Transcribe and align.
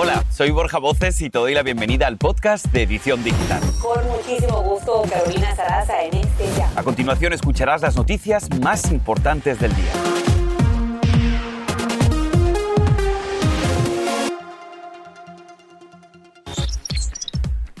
Hola, 0.00 0.22
soy 0.30 0.52
Borja 0.52 0.78
Voces 0.78 1.20
y 1.22 1.28
te 1.28 1.40
doy 1.40 1.54
la 1.54 1.64
bienvenida 1.64 2.06
al 2.06 2.18
podcast 2.18 2.66
de 2.66 2.84
Edición 2.84 3.24
Digital. 3.24 3.60
Con 3.82 4.06
muchísimo 4.06 4.62
gusto, 4.62 5.02
Carolina 5.10 5.56
Sarasa 5.56 6.04
en 6.04 6.18
este 6.18 6.44
ya. 6.56 6.70
A 6.76 6.84
continuación 6.84 7.32
escucharás 7.32 7.82
las 7.82 7.96
noticias 7.96 8.48
más 8.60 8.92
importantes 8.92 9.58
del 9.58 9.74
día. 9.74 9.92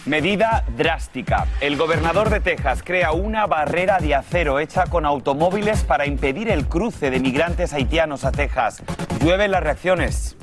Medida 0.04 0.64
drástica. 0.76 1.46
El 1.60 1.76
gobernador 1.76 2.30
de 2.30 2.40
Texas 2.40 2.82
crea 2.84 3.12
una 3.12 3.46
barrera 3.46 4.00
de 4.00 4.16
acero 4.16 4.58
hecha 4.58 4.86
con 4.86 5.06
automóviles 5.06 5.84
para 5.84 6.04
impedir 6.04 6.50
el 6.50 6.66
cruce 6.66 7.12
de 7.12 7.20
migrantes 7.20 7.72
haitianos 7.72 8.24
a 8.24 8.32
Texas. 8.32 8.82
Llueven 9.20 9.52
las 9.52 9.62
reacciones. 9.62 10.34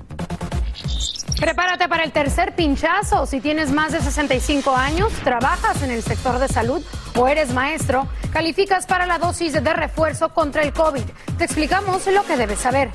Prepárate 1.46 1.88
para 1.88 2.04
el 2.04 2.12
tercer 2.12 2.56
pinchazo. 2.56 3.28
Si 3.28 3.40
tienes 3.40 3.70
más 3.72 3.92
de 3.92 4.02
65 4.02 4.76
años, 4.76 5.14
trabajas 5.24 5.84
en 5.84 5.92
el 5.92 6.02
sector 6.02 6.40
de 6.40 6.48
salud 6.48 6.84
o 7.16 7.28
eres 7.28 7.54
maestro, 7.54 8.08
calificas 8.34 8.88
para 8.88 9.06
la 9.06 9.20
dosis 9.20 9.54
de 9.54 9.74
refuerzo 9.74 10.30
contra 10.30 10.64
el 10.64 10.74
COVID. 10.74 11.04
Te 11.38 11.44
explicamos 11.44 12.08
lo 12.08 12.26
que 12.26 12.36
debes 12.36 12.58
saber. 12.58 12.90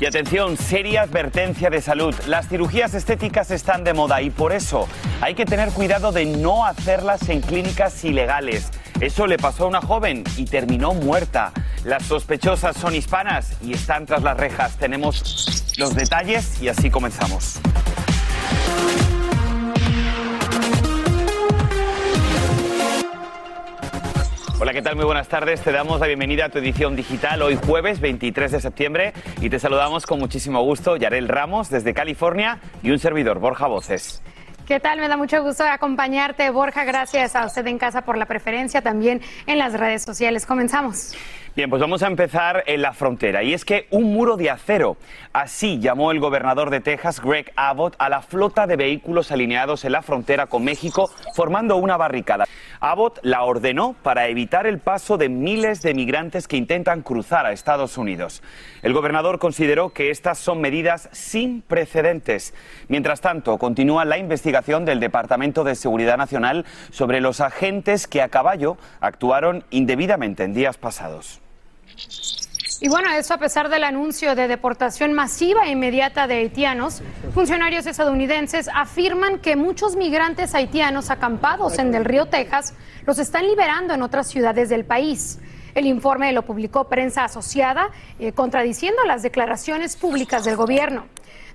Y 0.00 0.06
atención, 0.06 0.56
seria 0.56 1.02
advertencia 1.02 1.68
de 1.68 1.82
salud. 1.82 2.14
Las 2.26 2.48
cirugías 2.48 2.94
estéticas 2.94 3.50
están 3.50 3.84
de 3.84 3.92
moda 3.92 4.22
y 4.22 4.30
por 4.30 4.54
eso 4.54 4.88
hay 5.20 5.34
que 5.34 5.44
tener 5.44 5.68
cuidado 5.72 6.12
de 6.12 6.24
no 6.24 6.64
hacerlas 6.64 7.28
en 7.28 7.42
clínicas 7.42 8.02
ilegales. 8.04 8.70
Eso 9.02 9.26
le 9.26 9.36
pasó 9.36 9.64
a 9.64 9.68
una 9.68 9.82
joven 9.82 10.24
y 10.38 10.46
terminó 10.46 10.94
muerta. 10.94 11.52
Las 11.84 12.04
sospechosas 12.04 12.76
son 12.76 12.94
hispanas 12.94 13.56
y 13.64 13.72
están 13.72 14.04
tras 14.04 14.22
las 14.22 14.36
rejas. 14.36 14.76
Tenemos 14.76 15.74
los 15.78 15.94
detalles 15.94 16.60
y 16.60 16.68
así 16.68 16.90
comenzamos. 16.90 17.58
Hola, 24.60 24.74
¿qué 24.74 24.82
tal? 24.82 24.94
Muy 24.96 25.06
buenas 25.06 25.28
tardes. 25.28 25.62
Te 25.62 25.72
damos 25.72 26.00
la 26.00 26.06
bienvenida 26.06 26.44
a 26.44 26.48
tu 26.50 26.58
edición 26.58 26.96
digital 26.96 27.40
hoy 27.40 27.56
jueves 27.56 27.98
23 28.00 28.52
de 28.52 28.60
septiembre 28.60 29.14
y 29.40 29.48
te 29.48 29.58
saludamos 29.58 30.04
con 30.04 30.18
muchísimo 30.18 30.62
gusto 30.62 30.96
Yarel 30.96 31.28
Ramos 31.28 31.70
desde 31.70 31.94
California 31.94 32.60
y 32.82 32.90
un 32.90 32.98
servidor, 32.98 33.38
Borja 33.38 33.68
Voces. 33.68 34.20
¿Qué 34.70 34.78
tal? 34.78 35.00
Me 35.00 35.08
da 35.08 35.16
mucho 35.16 35.42
gusto 35.42 35.64
acompañarte, 35.64 36.48
Borja. 36.50 36.84
Gracias 36.84 37.34
a 37.34 37.44
usted 37.44 37.66
en 37.66 37.76
casa 37.76 38.02
por 38.02 38.16
la 38.16 38.26
preferencia, 38.26 38.82
también 38.82 39.20
en 39.48 39.58
las 39.58 39.72
redes 39.72 40.04
sociales. 40.04 40.46
Comenzamos. 40.46 41.12
Bien, 41.56 41.68
pues 41.68 41.82
vamos 41.82 42.04
a 42.04 42.06
empezar 42.06 42.62
en 42.68 42.80
la 42.80 42.92
frontera. 42.92 43.42
Y 43.42 43.52
es 43.52 43.64
que 43.64 43.88
un 43.90 44.12
muro 44.12 44.36
de 44.36 44.48
acero, 44.48 44.96
así 45.32 45.80
llamó 45.80 46.12
el 46.12 46.20
gobernador 46.20 46.70
de 46.70 46.78
Texas, 46.78 47.20
Greg 47.20 47.50
Abbott, 47.56 47.96
a 47.98 48.08
la 48.08 48.22
flota 48.22 48.68
de 48.68 48.76
vehículos 48.76 49.32
alineados 49.32 49.84
en 49.84 49.90
la 49.90 50.02
frontera 50.02 50.46
con 50.46 50.62
México, 50.62 51.10
formando 51.34 51.74
una 51.74 51.96
barricada. 51.96 52.46
Abbott 52.80 53.18
la 53.22 53.42
ordenó 53.42 53.94
para 54.02 54.28
evitar 54.28 54.66
el 54.66 54.78
paso 54.78 55.18
de 55.18 55.28
miles 55.28 55.82
de 55.82 55.92
migrantes 55.92 56.48
que 56.48 56.56
intentan 56.56 57.02
cruzar 57.02 57.44
a 57.44 57.52
Estados 57.52 57.98
Unidos. 57.98 58.42
El 58.82 58.94
gobernador 58.94 59.38
consideró 59.38 59.90
que 59.90 60.10
estas 60.10 60.38
son 60.38 60.62
medidas 60.62 61.10
sin 61.12 61.60
precedentes. 61.60 62.54
Mientras 62.88 63.20
tanto, 63.20 63.58
continúa 63.58 64.06
la 64.06 64.16
investigación 64.16 64.86
del 64.86 64.98
Departamento 64.98 65.62
de 65.62 65.74
Seguridad 65.74 66.16
Nacional 66.16 66.64
sobre 66.90 67.20
los 67.20 67.42
agentes 67.42 68.06
que 68.06 68.22
a 68.22 68.30
caballo 68.30 68.78
actuaron 69.00 69.64
indebidamente 69.70 70.44
en 70.44 70.54
días 70.54 70.78
pasados. 70.78 71.40
Y 72.82 72.88
bueno, 72.88 73.10
eso 73.12 73.34
a 73.34 73.38
pesar 73.38 73.68
del 73.68 73.84
anuncio 73.84 74.34
de 74.34 74.48
deportación 74.48 75.12
masiva 75.12 75.66
e 75.66 75.72
inmediata 75.72 76.26
de 76.26 76.36
haitianos, 76.36 77.02
funcionarios 77.34 77.84
estadounidenses 77.86 78.70
afirman 78.72 79.38
que 79.38 79.54
muchos 79.54 79.96
migrantes 79.96 80.54
haitianos 80.54 81.10
acampados 81.10 81.78
en 81.78 81.92
Del 81.92 82.06
Río, 82.06 82.24
Texas, 82.24 82.72
los 83.04 83.18
están 83.18 83.46
liberando 83.46 83.92
en 83.92 84.00
otras 84.00 84.28
ciudades 84.28 84.70
del 84.70 84.86
país. 84.86 85.40
El 85.74 85.84
informe 85.84 86.32
lo 86.32 86.46
publicó 86.46 86.88
prensa 86.88 87.24
asociada, 87.24 87.90
eh, 88.18 88.32
contradiciendo 88.32 89.04
las 89.04 89.22
declaraciones 89.22 89.96
públicas 89.96 90.46
del 90.46 90.56
gobierno. 90.56 91.04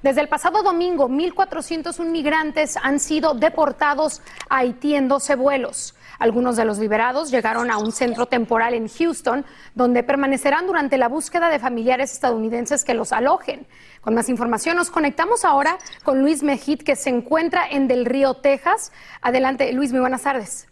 Desde 0.04 0.22
el 0.22 0.30
pasado 0.30 0.62
domingo, 0.62 1.10
1.401 1.10 2.06
migrantes 2.06 2.78
han 2.78 3.00
sido 3.00 3.34
deportados 3.34 4.22
a 4.48 4.58
Haití 4.58 4.94
en 4.94 5.08
12 5.08 5.34
vuelos. 5.34 5.96
Algunos 6.20 6.56
de 6.56 6.66
los 6.66 6.80
liberados 6.80 7.32
llegaron 7.32 7.72
a 7.72 7.78
un 7.78 7.92
centro 7.92 8.26
temporal 8.26 8.74
en 8.74 8.88
Houston, 8.88 9.46
donde 9.74 10.04
permanecerán 10.04 10.68
durante 10.68 10.98
la 10.98 11.08
búsqueda 11.08 11.50
de 11.50 11.60
familiares 11.60 12.14
estadounidenses 12.14 12.84
que 12.84 12.94
los 12.94 13.12
alojen. 13.12 13.68
Con 14.02 14.14
más 14.14 14.30
información 14.30 14.78
nos 14.78 14.90
conectamos 14.90 15.46
ahora 15.46 15.78
con 16.04 16.22
Luis 16.22 16.44
Mejit, 16.44 16.84
que 16.84 16.96
se 16.96 17.10
encuentra 17.10 17.68
en 17.70 17.88
Del 17.88 18.06
Río, 18.06 18.36
Texas. 18.36 18.92
Adelante, 19.22 19.72
Luis, 19.74 19.92
muy 19.92 20.02
buenas 20.02 20.24
tardes. 20.24 20.68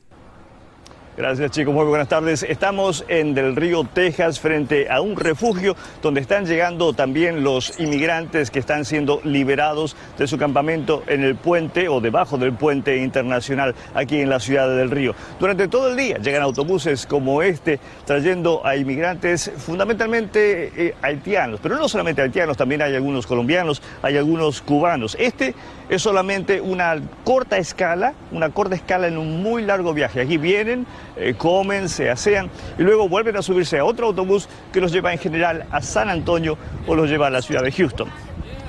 Gracias 1.15 1.51
chicos, 1.51 1.75
muy 1.75 1.85
buenas 1.85 2.07
tardes. 2.07 2.41
Estamos 2.41 3.05
en 3.07 3.35
Del 3.35 3.55
Río, 3.55 3.83
Texas, 3.83 4.39
frente 4.39 4.89
a 4.89 4.99
un 4.99 5.15
refugio 5.15 5.75
donde 6.01 6.21
están 6.21 6.47
llegando 6.47 6.93
también 6.93 7.43
los 7.43 7.79
inmigrantes 7.79 8.49
que 8.49 8.57
están 8.57 8.83
siendo 8.83 9.21
liberados 9.23 9.95
de 10.17 10.25
su 10.25 10.39
campamento 10.39 11.03
en 11.05 11.23
el 11.23 11.35
puente 11.35 11.87
o 11.87 12.01
debajo 12.01 12.39
del 12.39 12.53
puente 12.53 12.97
internacional 12.97 13.75
aquí 13.93 14.21
en 14.21 14.29
la 14.29 14.39
ciudad 14.39 14.67
de 14.67 14.73
Del 14.73 14.89
Río. 14.89 15.13
Durante 15.39 15.67
todo 15.67 15.91
el 15.91 15.97
día 15.97 16.17
llegan 16.17 16.41
autobuses 16.41 17.05
como 17.05 17.43
este 17.43 17.79
trayendo 18.07 18.65
a 18.65 18.75
inmigrantes 18.75 19.51
fundamentalmente 19.55 20.71
eh, 20.75 20.95
haitianos, 21.03 21.59
pero 21.61 21.75
no 21.75 21.87
solamente 21.87 22.23
haitianos, 22.23 22.57
también 22.57 22.81
hay 22.81 22.95
algunos 22.95 23.27
colombianos, 23.27 23.83
hay 24.01 24.17
algunos 24.17 24.63
cubanos. 24.63 25.15
Este 25.19 25.53
es 25.89 26.01
solamente 26.01 26.61
una 26.61 26.99
corta 27.23 27.57
escala, 27.57 28.13
una 28.31 28.49
corta 28.49 28.75
escala 28.75 29.07
en 29.07 29.17
un 29.17 29.41
muy 29.41 29.63
largo 29.63 29.93
viaje. 29.93 30.21
Aquí 30.21 30.37
vienen 30.37 30.85
eh, 31.15 31.35
comen, 31.37 31.89
se 31.89 32.09
asean 32.09 32.49
y 32.77 32.83
luego 32.83 33.07
vuelven 33.07 33.37
a 33.37 33.41
subirse 33.41 33.79
a 33.79 33.85
otro 33.85 34.07
autobús 34.07 34.47
que 34.71 34.81
los 34.81 34.91
lleva 34.91 35.11
en 35.11 35.19
general 35.19 35.65
a 35.71 35.81
San 35.81 36.09
Antonio 36.09 36.57
o 36.87 36.95
los 36.95 37.09
lleva 37.09 37.27
a 37.27 37.29
la 37.29 37.41
ciudad 37.41 37.63
de 37.63 37.71
Houston. 37.71 38.09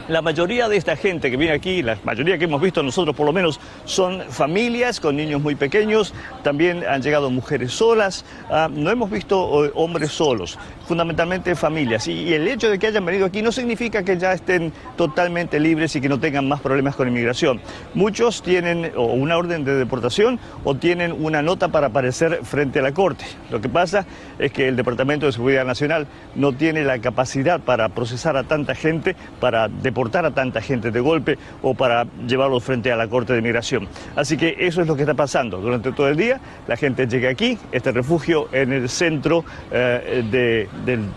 La 0.07 0.21
mayoría 0.21 0.69
de 0.69 0.77
esta 0.77 0.97
gente 0.97 1.31
que 1.31 1.39
viene 1.39 1.55
aquí, 1.55 1.83
la 1.83 1.97
mayoría 2.05 2.37
que 2.37 2.45
hemos 2.45 2.61
visto 2.61 2.83
nosotros 2.83 3.17
por 3.17 3.25
lo 3.25 3.33
menos, 3.33 3.59
son 3.87 4.21
familias 4.29 5.01
con 5.01 5.17
niños 5.17 5.41
muy 5.41 5.55
pequeños, 5.55 6.13
también 6.43 6.85
han 6.87 7.01
llegado 7.01 7.31
mujeres 7.31 7.73
solas, 7.73 8.27
ah, 8.51 8.69
no 8.71 8.91
hemos 8.91 9.11
visto 9.11 9.65
eh, 9.65 9.73
hombres 9.75 10.13
solos, 10.13 10.59
fundamentalmente 10.87 11.55
familias. 11.55 12.07
Y, 12.07 12.35
el 12.35 12.47
hecho 12.49 12.69
de 12.69 12.79
que 12.79 12.89
hayan 12.89 13.07
venido 13.07 13.25
aquí 13.25 13.41
no 13.41 13.51
significa 13.51 14.03
que 14.03 14.19
ya 14.19 14.35
estén 14.35 14.75
totalmente 14.99 15.59
libres 15.59 15.97
y 15.97 16.03
que 16.03 16.11
no 16.11 16.21
tengan 16.21 16.47
más 16.49 16.61
problemas 16.61 16.97
con 16.97 17.09
inmigración. 17.09 17.63
Muchos 17.95 18.43
tienen 18.43 18.93
una 18.97 19.39
orden 19.39 19.65
de 19.65 19.75
deportación 19.75 20.39
o 20.65 20.75
tienen 20.75 21.13
una 21.13 21.41
nota 21.41 21.69
para 21.69 21.87
aparecer 21.87 22.41
frente 22.43 22.81
a 22.81 22.83
la 22.83 22.93
Corte. 22.93 23.25
Lo 23.51 23.63
que 23.63 23.71
pasa 23.71 24.05
es 24.39 24.53
que 24.53 24.69
el 24.69 24.77
Departamento 24.77 25.25
de 25.25 25.33
Seguridad 25.33 25.65
Nacional 25.65 26.07
no 26.35 26.53
tiene 26.53 26.85
la 26.85 26.99
capacidad 26.99 27.59
para 27.61 27.89
procesar 27.89 28.37
a 28.37 28.45
tanta 28.45 28.75
gente, 28.75 29.17
para 29.41 29.69
deportar 29.69 29.94
a 29.95 30.31
tanta 30.31 30.61
gente 30.61 30.91
de 30.91 31.01
golpe 31.01 31.39
o 31.63 31.75
para 31.75 32.07
llevarlos 32.27 32.63
frente 32.63 32.93
a 32.93 32.97
la 32.97 33.09
Corte 33.09 33.33
de 33.33 33.43
Migración. 33.43 33.89
Así 34.17 34.37
que 34.37 34.57
eso 34.59 34.83
es 34.83 34.87
lo 34.87 34.97
que 34.97 35.03
está 35.03 35.15
pasando. 35.15 35.59
Durante 35.61 35.93
todo 35.93 36.09
el 36.09 36.17
día 36.17 36.41
la 36.67 36.77
gente 36.77 37.07
llega 37.07 37.31
aquí, 37.31 37.59
este 37.73 37.93
refugio 37.93 38.49
en 38.53 38.73
el 38.73 38.89
centro 38.89 39.45
eh, 39.71 40.23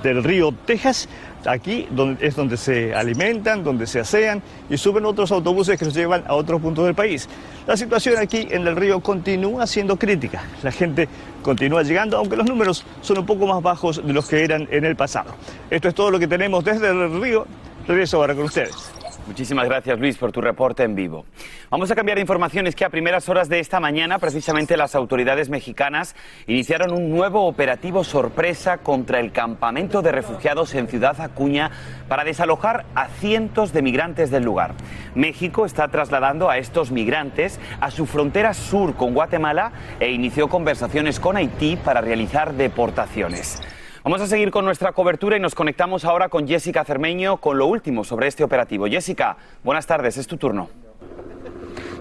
del, 0.04 0.24
río 0.24 0.54
Texas, 0.66 1.10
aquí 1.46 1.88
es 2.20 2.36
donde 2.36 2.58
se 2.58 2.94
alimentan, 2.94 3.64
donde 3.64 3.88
se 3.88 4.00
asean 4.00 4.42
y 4.70 4.78
suben 4.78 5.06
otros 5.06 5.32
autobuses 5.32 5.78
que 5.78 5.86
los 5.86 5.94
llevan 5.94 6.24
a 6.28 6.34
otros 6.34 6.62
puntos 6.62 6.86
del 6.86 6.96
país. 6.96 7.28
La 7.66 7.76
situación 7.76 8.18
aquí 8.18 8.48
en 8.50 8.66
el 8.68 8.76
río 8.76 9.00
continúa 9.02 9.68
siendo 9.68 9.98
crítica. 9.98 10.44
La 10.64 10.72
gente 10.72 11.08
continúa 11.42 11.84
llegando, 11.84 12.18
aunque 12.18 12.36
los 12.36 12.48
números 12.48 12.86
son 13.02 13.20
un 13.20 13.26
poco 13.26 13.48
más 13.48 13.62
bajos 13.62 14.06
de 14.06 14.14
los 14.14 14.28
que 14.28 14.44
eran 14.44 14.68
en 14.72 14.86
el 14.86 14.96
pasado. 14.96 15.32
Esto 15.70 15.88
es 15.88 15.96
todo 15.96 16.12
lo 16.12 16.20
que 16.20 16.28
tenemos 16.28 16.64
desde 16.64 16.90
el 16.90 17.22
río. 17.22 17.46
Regreso 17.88 18.18
ahora 18.18 18.36
con 18.36 18.44
ustedes. 18.44 18.92
Muchísimas 19.28 19.66
gracias 19.66 20.00
Luis 20.00 20.18
por 20.18 20.32
tu 20.32 20.40
reporte 20.40 20.84
en 20.84 20.96
vivo. 20.96 21.26
Vamos 21.70 21.92
a 21.92 21.96
cambiar 21.96 22.18
de 22.18 22.22
información. 22.22 22.66
Es 22.66 22.76
que 22.76 22.86
a 22.86 22.90
primeras 22.90 23.28
horas 23.28 23.50
de 23.50 23.60
esta 23.60 23.80
mañana 23.80 24.20
precisamente 24.20 24.78
las 24.78 24.96
autoridades 24.96 25.50
mexicanas 25.50 26.16
iniciaron 26.48 26.94
un 26.94 27.10
nuevo 27.10 27.46
operativo 27.46 28.04
sorpresa 28.04 28.78
contra 28.78 29.20
el 29.20 29.32
campamento 29.32 30.02
de 30.02 30.14
refugiados 30.14 30.76
en 30.76 30.88
Ciudad 30.88 31.20
Acuña 31.20 31.72
para 32.08 32.24
desalojar 32.24 32.86
a 32.96 33.08
cientos 33.08 33.74
de 33.74 33.82
migrantes 33.82 34.32
del 34.32 34.44
lugar. 34.44 34.76
México 35.14 35.66
está 35.66 35.90
trasladando 35.90 36.50
a 36.50 36.58
estos 36.58 36.92
migrantes 36.92 37.60
a 37.82 37.92
su 37.92 38.06
frontera 38.06 38.54
sur 38.54 38.96
con 38.96 39.14
Guatemala 39.14 39.72
e 40.00 40.12
inició 40.12 40.48
conversaciones 40.48 41.20
con 41.20 41.36
Haití 41.36 41.78
para 41.78 42.02
realizar 42.02 42.54
deportaciones. 42.54 43.62
Vamos 44.08 44.22
a 44.22 44.28
seguir 44.28 44.52
con 44.52 44.64
nuestra 44.64 44.94
cobertura 44.94 45.36
y 45.36 45.42
nos 45.42 45.54
conectamos 45.54 46.06
ahora 46.06 46.30
con 46.30 46.48
Jessica 46.48 46.86
Cermeño 46.86 47.42
con 47.42 47.58
lo 47.58 47.68
último 47.68 48.06
sobre 48.06 48.28
este 48.28 48.42
operativo. 48.42 48.88
Jessica, 48.88 49.36
buenas 49.66 49.86
tardes, 49.86 50.16
es 50.16 50.26
tu 50.26 50.38
turno. 50.38 50.70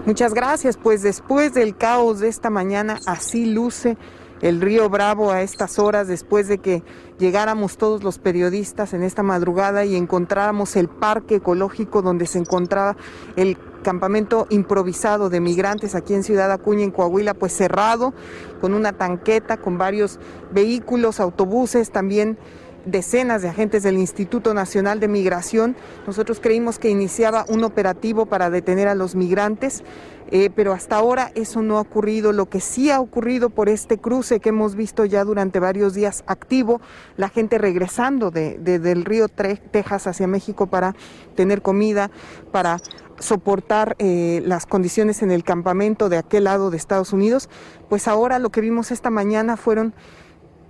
Muchas 0.05 0.33
gracias. 0.33 0.77
Pues 0.77 1.01
después 1.01 1.53
del 1.53 1.75
caos 1.75 2.21
de 2.21 2.29
esta 2.29 2.49
mañana, 2.49 2.97
así 3.05 3.47
luce 3.47 3.97
el 4.39 4.61
río 4.61 4.89
Bravo 4.89 5.31
a 5.31 5.41
estas 5.41 5.79
horas 5.79 6.07
después 6.07 6.47
de 6.47 6.59
que 6.59 6.81
llegáramos 7.19 7.77
todos 7.77 8.03
los 8.03 8.19
periodistas 8.19 8.93
en 8.93 9.03
esta 9.03 9.21
madrugada 9.21 9.83
y 9.83 9.97
encontráramos 9.97 10.77
el 10.77 10.87
parque 10.87 11.35
ecológico 11.35 12.01
donde 12.01 12.25
se 12.25 12.39
encontraba 12.39 12.95
el 13.35 13.57
campamento 13.87 14.47
improvisado 14.49 15.29
de 15.29 15.39
migrantes 15.39 15.95
aquí 15.95 16.13
en 16.13 16.21
Ciudad 16.21 16.51
Acuña, 16.51 16.83
en 16.83 16.91
Coahuila, 16.91 17.33
pues 17.33 17.53
cerrado, 17.53 18.13
con 18.59 18.73
una 18.73 18.91
tanqueta, 18.91 19.55
con 19.55 19.77
varios 19.77 20.19
vehículos, 20.51 21.21
autobuses, 21.21 21.89
también 21.89 22.37
decenas 22.83 23.41
de 23.41 23.47
agentes 23.47 23.83
del 23.83 23.97
Instituto 23.97 24.53
Nacional 24.53 24.99
de 24.99 25.07
Migración. 25.07 25.77
Nosotros 26.05 26.41
creímos 26.41 26.79
que 26.79 26.89
iniciaba 26.89 27.45
un 27.47 27.63
operativo 27.63 28.25
para 28.25 28.49
detener 28.49 28.89
a 28.89 28.95
los 28.95 29.15
migrantes, 29.15 29.85
eh, 30.31 30.49
pero 30.53 30.73
hasta 30.73 30.97
ahora 30.97 31.31
eso 31.35 31.61
no 31.61 31.77
ha 31.77 31.81
ocurrido. 31.81 32.33
Lo 32.33 32.47
que 32.47 32.59
sí 32.59 32.91
ha 32.91 32.99
ocurrido 32.99 33.49
por 33.49 33.69
este 33.69 33.97
cruce 33.97 34.41
que 34.41 34.49
hemos 34.49 34.75
visto 34.75 35.05
ya 35.05 35.23
durante 35.23 35.59
varios 35.59 35.93
días 35.93 36.25
activo, 36.27 36.81
la 37.15 37.29
gente 37.29 37.57
regresando 37.57 38.31
de, 38.31 38.57
del 38.57 39.05
río 39.05 39.29
Texas 39.29 40.07
hacia 40.07 40.27
México 40.27 40.67
para 40.67 40.93
tener 41.35 41.61
comida, 41.61 42.11
para 42.51 42.81
soportar 43.19 43.95
eh, 43.99 44.41
las 44.45 44.65
condiciones 44.65 45.21
en 45.21 45.31
el 45.31 45.43
campamento 45.43 46.09
de 46.09 46.17
aquel 46.17 46.45
lado 46.45 46.69
de 46.69 46.77
Estados 46.77 47.13
Unidos, 47.13 47.49
pues 47.89 48.07
ahora 48.07 48.39
lo 48.39 48.49
que 48.49 48.61
vimos 48.61 48.91
esta 48.91 49.09
mañana 49.09 49.57
fueron 49.57 49.93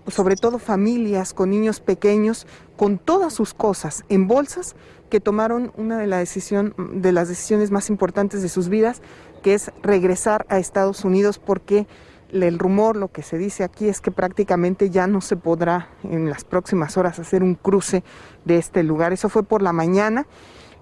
sobre 0.07 0.35
todo 0.35 0.57
familias 0.57 1.33
con 1.33 1.49
niños 1.49 1.81
pequeños, 1.81 2.47
con 2.77 2.97
todas 2.97 3.33
sus 3.33 3.53
cosas 3.53 4.05
en 4.09 4.27
bolsas, 4.27 4.75
que 5.09 5.19
tomaron 5.19 5.71
una 5.77 5.97
de, 5.97 6.07
la 6.07 6.17
decisión, 6.17 6.73
de 6.93 7.11
las 7.11 7.29
decisiones 7.29 7.71
más 7.71 7.89
importantes 7.89 8.41
de 8.41 8.49
sus 8.49 8.69
vidas, 8.69 9.01
que 9.41 9.53
es 9.53 9.71
regresar 9.83 10.45
a 10.49 10.59
Estados 10.59 11.05
Unidos 11.05 11.39
porque 11.39 11.87
el 12.31 12.59
rumor, 12.59 12.97
lo 12.97 13.09
que 13.09 13.21
se 13.21 13.37
dice 13.37 13.63
aquí 13.63 13.87
es 13.87 14.01
que 14.01 14.11
prácticamente 14.11 14.89
ya 14.89 15.07
no 15.07 15.21
se 15.21 15.37
podrá 15.37 15.89
en 16.03 16.29
las 16.29 16.43
próximas 16.43 16.97
horas 16.97 17.19
hacer 17.19 17.41
un 17.41 17.55
cruce 17.55 18.03
de 18.43 18.57
este 18.57 18.83
lugar. 18.83 19.13
Eso 19.13 19.29
fue 19.29 19.43
por 19.43 19.61
la 19.61 19.71
mañana. 19.71 20.25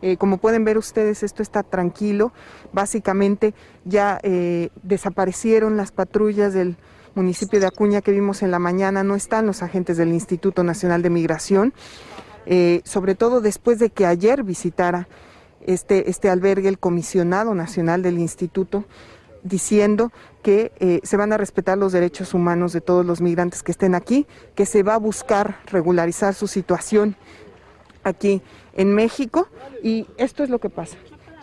Eh, 0.06 0.18
como 0.18 0.38
pueden 0.38 0.64
ver 0.66 0.78
ustedes, 0.78 1.24
esto 1.24 1.42
está 1.42 1.64
tranquilo. 1.64 2.32
Básicamente 2.72 3.56
ya 3.86 4.20
eh, 4.22 4.70
desaparecieron 4.84 5.78
las 5.78 5.92
patrullas 5.92 6.54
del 6.54 6.78
municipio 7.16 7.60
de 7.60 7.66
Acuña 7.66 8.02
que 8.02 8.12
vimos 8.12 8.44
en 8.44 8.52
la 8.52 8.60
mañana, 8.60 9.04
no 9.04 9.16
están 9.16 9.48
los 9.48 9.64
agentes 9.64 9.98
del 9.98 10.10
Instituto 10.10 10.64
Nacional 10.64 11.02
de 11.02 11.10
Migración, 11.10 11.74
eh, 12.46 12.82
sobre 12.84 13.16
todo 13.16 13.42
después 13.42 13.80
de 13.80 13.90
que 13.90 14.06
ayer 14.06 14.44
visitara 14.44 15.08
este, 15.66 16.08
este 16.08 16.30
albergue 16.30 16.70
el 16.70 16.78
comisionado 16.78 17.56
nacional 17.56 18.04
del 18.04 18.20
instituto 18.20 18.86
diciendo 19.42 20.12
que 20.44 21.02
se 21.04 21.18
van 21.18 21.34
a 21.34 21.38
respetar 21.38 21.78
los 21.78 21.92
derechos 21.92 22.34
humanos 22.34 22.74
de 22.74 22.82
todos 22.82 23.06
los 23.06 23.22
migrantes 23.22 23.62
que 23.62 23.72
estén 23.72 23.94
aquí, 23.94 24.28
que 24.56 24.66
se 24.66 24.82
va 24.82 24.96
a 24.96 25.00
buscar 25.00 25.60
regularizar 25.68 26.34
su 26.34 26.48
situación 26.48 27.16
aquí 28.06 28.42
en 28.74 28.94
México 28.94 29.50
y 29.84 30.08
esto 30.18 30.44
es 30.44 30.50
lo 30.50 30.60
que 30.60 30.70
pasa. 30.70 30.96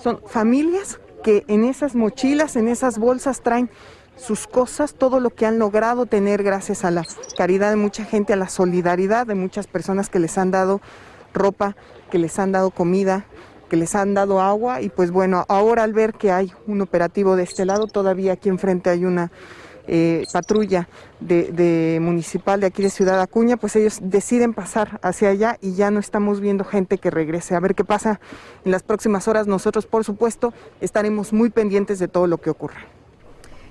Son 0.03 0.20
familias 0.26 0.99
que 1.23 1.44
en 1.49 1.64
esas 1.64 1.94
mochilas, 1.94 2.56
en 2.56 2.69
esas 2.69 2.99
bolsas 2.99 3.43
traen 3.43 3.70
sus 4.17 4.47
cosas, 4.47 4.94
todo 4.94 5.20
lo 5.20 5.31
que 5.31 5.47
han 5.47 5.59
logrado 5.59 6.06
tener 6.06 6.43
gracias 6.43 6.85
a 6.85 6.91
la 6.91 7.05
caridad 7.37 7.70
de 7.70 7.76
mucha 7.76 8.05
gente, 8.05 8.32
a 8.32 8.37
la 8.37 8.49
solidaridad 8.49 9.26
de 9.26 9.35
muchas 9.35 9.67
personas 9.67 10.09
que 10.09 10.19
les 10.19 10.38
han 10.38 10.50
dado 10.50 10.81
ropa, 11.35 11.76
que 12.11 12.19
les 12.19 12.38
han 12.38 12.53
dado 12.53 12.70
comida, 12.70 13.26
que 13.69 13.76
les 13.76 13.94
han 13.94 14.15
dado 14.15 14.41
agua 14.41 14.81
y 14.82 14.91
pues 14.91 15.11
bueno, 15.11 15.44
ahora 15.49 15.82
al 15.82 15.93
ver 15.93 16.15
que 16.15 16.31
hay 16.31 16.53
un 16.67 16.82
operativo 16.82 17.37
de 17.37 17.44
este 17.44 17.65
lado, 17.65 17.87
todavía 17.87 18.35
aquí 18.35 18.49
enfrente 18.49 18.91
hay 18.91 19.05
una 19.05 19.32
eh, 19.94 20.25
patrulla 20.33 20.89
de, 21.21 21.99
municipal 22.00 22.61
de 22.61 22.67
aquí 22.67 22.83
de 22.83 22.89
Ciudad 22.89 23.21
Acuña, 23.21 23.59
pues 23.59 23.77
ellos 23.77 23.99
deciden 24.00 24.55
pasar 24.55 24.99
hacia 25.03 25.29
allá 25.29 25.59
y 25.61 25.75
ya 25.75 25.91
no 25.91 26.00
estamos 26.00 26.41
viendo 26.41 26.65
gente 26.65 26.97
que 26.97 27.11
regrese. 27.11 27.55
A 27.55 27.61
ver 27.61 27.75
qué 27.75 27.85
pasa 27.85 28.19
en 28.65 28.73
las 28.73 28.83
próximas 28.83 29.29
horas. 29.29 29.47
Nosotros, 29.47 29.85
por 29.85 30.03
supuesto, 30.03 30.55
estaremos 30.81 31.35
muy 31.35 31.50
pendientes 31.50 31.99
de 31.99 32.09
todo 32.09 32.27
lo 32.27 32.39
que 32.39 32.49
ocurra. 32.49 32.87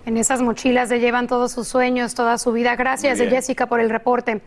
En 0.06 0.16
esas 0.16 0.44
mochilas 0.44 0.90
se 0.90 1.00
llevan 1.00 1.26
todos 1.26 1.54
sus 1.54 1.68
sueños, 1.68 2.14
toda 2.14 2.38
su 2.38 2.52
vida. 2.52 2.76
Gracias, 2.76 3.18
Jessica, 3.18 3.66
por 3.66 3.80
el 3.80 3.90
reporte. 3.90 4.42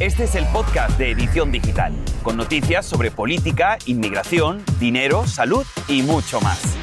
Este 0.00 0.24
es 0.24 0.34
el 0.34 0.46
podcast 0.46 0.98
de 0.98 1.10
Edición 1.10 1.52
Digital, 1.52 1.92
con 2.22 2.38
noticias 2.38 2.86
sobre 2.86 3.10
política, 3.10 3.76
inmigración, 3.84 4.62
dinero, 4.80 5.26
salud 5.26 5.66
y 5.88 6.02
mucho 6.02 6.40
más. 6.40 6.78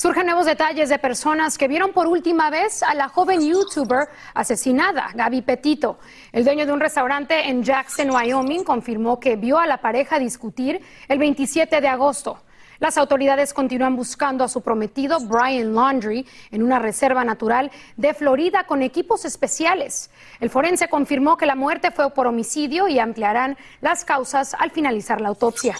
Surgen 0.00 0.26
nuevos 0.26 0.46
detalles 0.46 0.90
de 0.90 0.98
personas 1.00 1.58
que 1.58 1.66
vieron 1.66 1.92
por 1.92 2.06
última 2.06 2.50
vez 2.50 2.84
a 2.84 2.94
la 2.94 3.08
joven 3.08 3.40
youtuber 3.40 4.08
asesinada, 4.32 5.08
Gaby 5.12 5.42
Petito. 5.42 5.98
El 6.30 6.44
dueño 6.44 6.66
de 6.66 6.72
un 6.72 6.78
restaurante 6.78 7.48
en 7.48 7.64
Jackson, 7.64 8.10
Wyoming, 8.12 8.62
confirmó 8.62 9.18
que 9.18 9.34
vio 9.34 9.58
a 9.58 9.66
la 9.66 9.78
pareja 9.78 10.20
discutir 10.20 10.80
el 11.08 11.18
27 11.18 11.80
de 11.80 11.88
agosto. 11.88 12.38
Las 12.78 12.96
autoridades 12.96 13.52
continúan 13.52 13.96
buscando 13.96 14.44
a 14.44 14.48
su 14.48 14.60
prometido 14.60 15.18
Brian 15.18 15.74
Laundry 15.74 16.24
en 16.52 16.62
una 16.62 16.78
reserva 16.78 17.24
natural 17.24 17.72
de 17.96 18.14
Florida 18.14 18.68
con 18.68 18.82
equipos 18.82 19.24
especiales. 19.24 20.12
El 20.38 20.48
forense 20.48 20.88
confirmó 20.88 21.36
que 21.36 21.46
la 21.46 21.56
muerte 21.56 21.90
fue 21.90 22.08
por 22.14 22.28
homicidio 22.28 22.86
y 22.86 23.00
ampliarán 23.00 23.58
las 23.80 24.04
causas 24.04 24.54
al 24.54 24.70
finalizar 24.70 25.20
la 25.20 25.30
autopsia. 25.30 25.76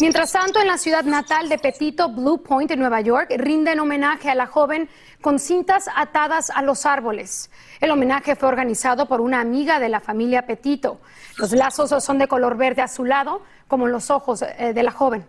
Mientras 0.00 0.32
tanto, 0.32 0.60
en 0.60 0.66
la 0.66 0.78
ciudad 0.78 1.04
natal 1.04 1.48
de 1.48 1.58
Petito, 1.58 2.08
Blue 2.08 2.42
Point, 2.42 2.70
en 2.70 2.78
Nueva 2.78 3.00
York, 3.00 3.32
rinden 3.36 3.80
homenaje 3.80 4.30
a 4.30 4.34
la 4.34 4.46
joven 4.46 4.88
con 5.20 5.38
cintas 5.38 5.88
atadas 5.94 6.50
a 6.50 6.62
los 6.62 6.86
árboles. 6.86 7.50
El 7.80 7.90
homenaje 7.90 8.36
fue 8.36 8.48
organizado 8.48 9.06
por 9.06 9.20
una 9.20 9.40
amiga 9.40 9.80
de 9.80 9.88
la 9.88 10.00
familia 10.00 10.46
Petito. 10.46 11.00
Los 11.38 11.52
lazos 11.52 12.02
son 12.02 12.18
de 12.18 12.28
color 12.28 12.56
verde 12.56 12.82
azulado, 12.82 13.42
como 13.68 13.86
los 13.86 14.10
ojos 14.10 14.42
eh, 14.42 14.72
de 14.74 14.82
la 14.82 14.90
joven. 14.90 15.26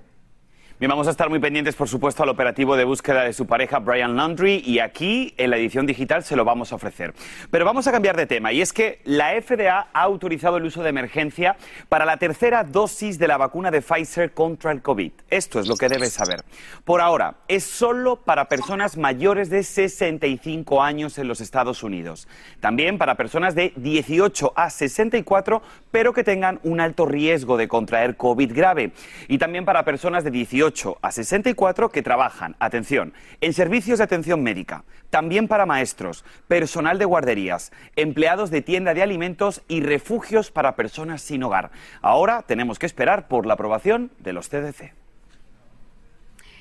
Bien, 0.77 0.89
vamos 0.89 1.07
a 1.07 1.11
estar 1.11 1.29
muy 1.29 1.39
pendientes, 1.39 1.73
por 1.73 1.87
supuesto, 1.87 2.21
al 2.21 2.27
operativo 2.27 2.75
de 2.75 2.83
búsqueda 2.83 3.23
de 3.23 3.31
su 3.31 3.47
pareja 3.47 3.79
Brian 3.79 4.17
Landry 4.17 4.61
y 4.65 4.79
aquí 4.79 5.33
en 5.37 5.51
la 5.51 5.55
edición 5.55 5.85
digital 5.85 6.25
se 6.25 6.35
lo 6.35 6.43
vamos 6.43 6.73
a 6.73 6.75
ofrecer. 6.75 7.13
Pero 7.49 7.63
vamos 7.63 7.87
a 7.87 7.93
cambiar 7.93 8.17
de 8.17 8.25
tema 8.25 8.51
y 8.51 8.59
es 8.59 8.73
que 8.73 8.99
la 9.05 9.41
FDA 9.41 9.87
ha 9.93 10.01
autorizado 10.01 10.57
el 10.57 10.65
uso 10.65 10.83
de 10.83 10.89
emergencia 10.89 11.55
para 11.87 12.03
la 12.03 12.17
tercera 12.17 12.65
dosis 12.65 13.17
de 13.17 13.29
la 13.29 13.37
vacuna 13.37 13.71
de 13.71 13.81
Pfizer 13.81 14.33
contra 14.33 14.73
el 14.73 14.81
COVID. 14.81 15.13
Esto 15.29 15.61
es 15.61 15.69
lo 15.69 15.77
que 15.77 15.87
debes 15.87 16.11
saber. 16.11 16.43
Por 16.83 16.99
ahora, 16.99 17.35
es 17.47 17.63
solo 17.63 18.17
para 18.17 18.49
personas 18.49 18.97
mayores 18.97 19.49
de 19.49 19.63
65 19.63 20.83
años 20.83 21.17
en 21.17 21.29
los 21.29 21.39
Estados 21.39 21.83
Unidos. 21.83 22.27
También 22.59 22.97
para 22.97 23.15
personas 23.15 23.55
de 23.55 23.71
18 23.77 24.51
a 24.57 24.69
64, 24.69 25.61
pero 25.89 26.11
que 26.11 26.25
tengan 26.25 26.59
un 26.63 26.81
alto 26.81 27.05
riesgo 27.05 27.55
de 27.55 27.69
contraer 27.69 28.17
COVID 28.17 28.53
grave. 28.53 28.91
Y 29.29 29.37
también 29.37 29.63
para 29.63 29.85
personas 29.85 30.25
de 30.25 30.31
18 30.31 30.64
a 31.01 31.11
64 31.11 31.89
que 31.89 32.01
trabajan, 32.01 32.55
atención, 32.59 33.13
en 33.39 33.53
servicios 33.53 33.99
de 33.99 34.03
atención 34.03 34.41
médica, 34.41 34.83
también 35.11 35.47
para 35.47 35.67
maestros, 35.67 36.25
personal 36.47 36.97
de 36.97 37.05
guarderías, 37.05 37.71
empleados 37.95 38.49
de 38.49 38.63
tienda 38.63 38.95
de 38.95 39.03
alimentos 39.03 39.61
y 39.67 39.81
refugios 39.81 40.49
para 40.49 40.75
personas 40.75 41.21
sin 41.21 41.43
hogar. 41.43 41.69
Ahora 42.01 42.41
tenemos 42.41 42.79
que 42.79 42.87
esperar 42.87 43.27
por 43.27 43.45
la 43.45 43.53
aprobación 43.53 44.11
de 44.17 44.33
los 44.33 44.49
CDC. 44.49 44.93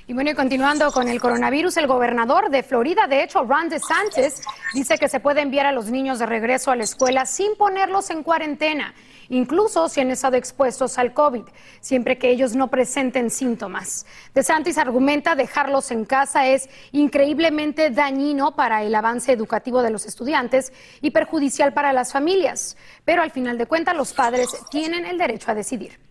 Y 0.06 0.12
bueno, 0.12 0.30
y 0.30 0.34
continuando 0.34 0.92
con 0.92 1.08
el 1.08 1.18
coronavirus, 1.18 1.78
el 1.78 1.86
gobernador 1.86 2.50
de 2.50 2.62
Florida, 2.62 3.06
de 3.06 3.22
hecho, 3.22 3.42
Ron 3.44 3.70
DeSantis, 3.70 4.42
dice 4.74 4.98
que 4.98 5.08
se 5.08 5.18
puede 5.18 5.40
enviar 5.40 5.64
a 5.64 5.72
los 5.72 5.90
niños 5.90 6.18
de 6.18 6.26
regreso 6.26 6.70
a 6.70 6.76
la 6.76 6.84
escuela 6.84 7.24
sin 7.24 7.56
ponerlos 7.56 8.10
en 8.10 8.22
cuarentena 8.22 8.94
incluso 9.28 9.88
si 9.88 10.00
han 10.00 10.10
estado 10.10 10.36
expuestos 10.36 10.98
al 10.98 11.14
COVID, 11.14 11.42
siempre 11.80 12.18
que 12.18 12.30
ellos 12.30 12.54
no 12.54 12.68
presenten 12.68 13.30
síntomas. 13.30 14.06
De 14.34 14.42
Santis 14.42 14.78
argumenta 14.78 15.34
dejarlos 15.34 15.90
en 15.90 16.04
casa 16.04 16.46
es 16.46 16.68
increíblemente 16.92 17.90
dañino 17.90 18.56
para 18.56 18.82
el 18.82 18.94
avance 18.94 19.32
educativo 19.32 19.82
de 19.82 19.90
los 19.90 20.06
estudiantes 20.06 20.72
y 21.00 21.10
perjudicial 21.10 21.72
para 21.72 21.92
las 21.92 22.12
familias, 22.12 22.76
pero 23.04 23.22
al 23.22 23.30
final 23.30 23.58
de 23.58 23.66
cuentas 23.66 23.96
los 23.96 24.12
padres 24.12 24.48
tienen 24.70 25.06
el 25.06 25.18
derecho 25.18 25.50
a 25.50 25.54
decidir. 25.54 26.03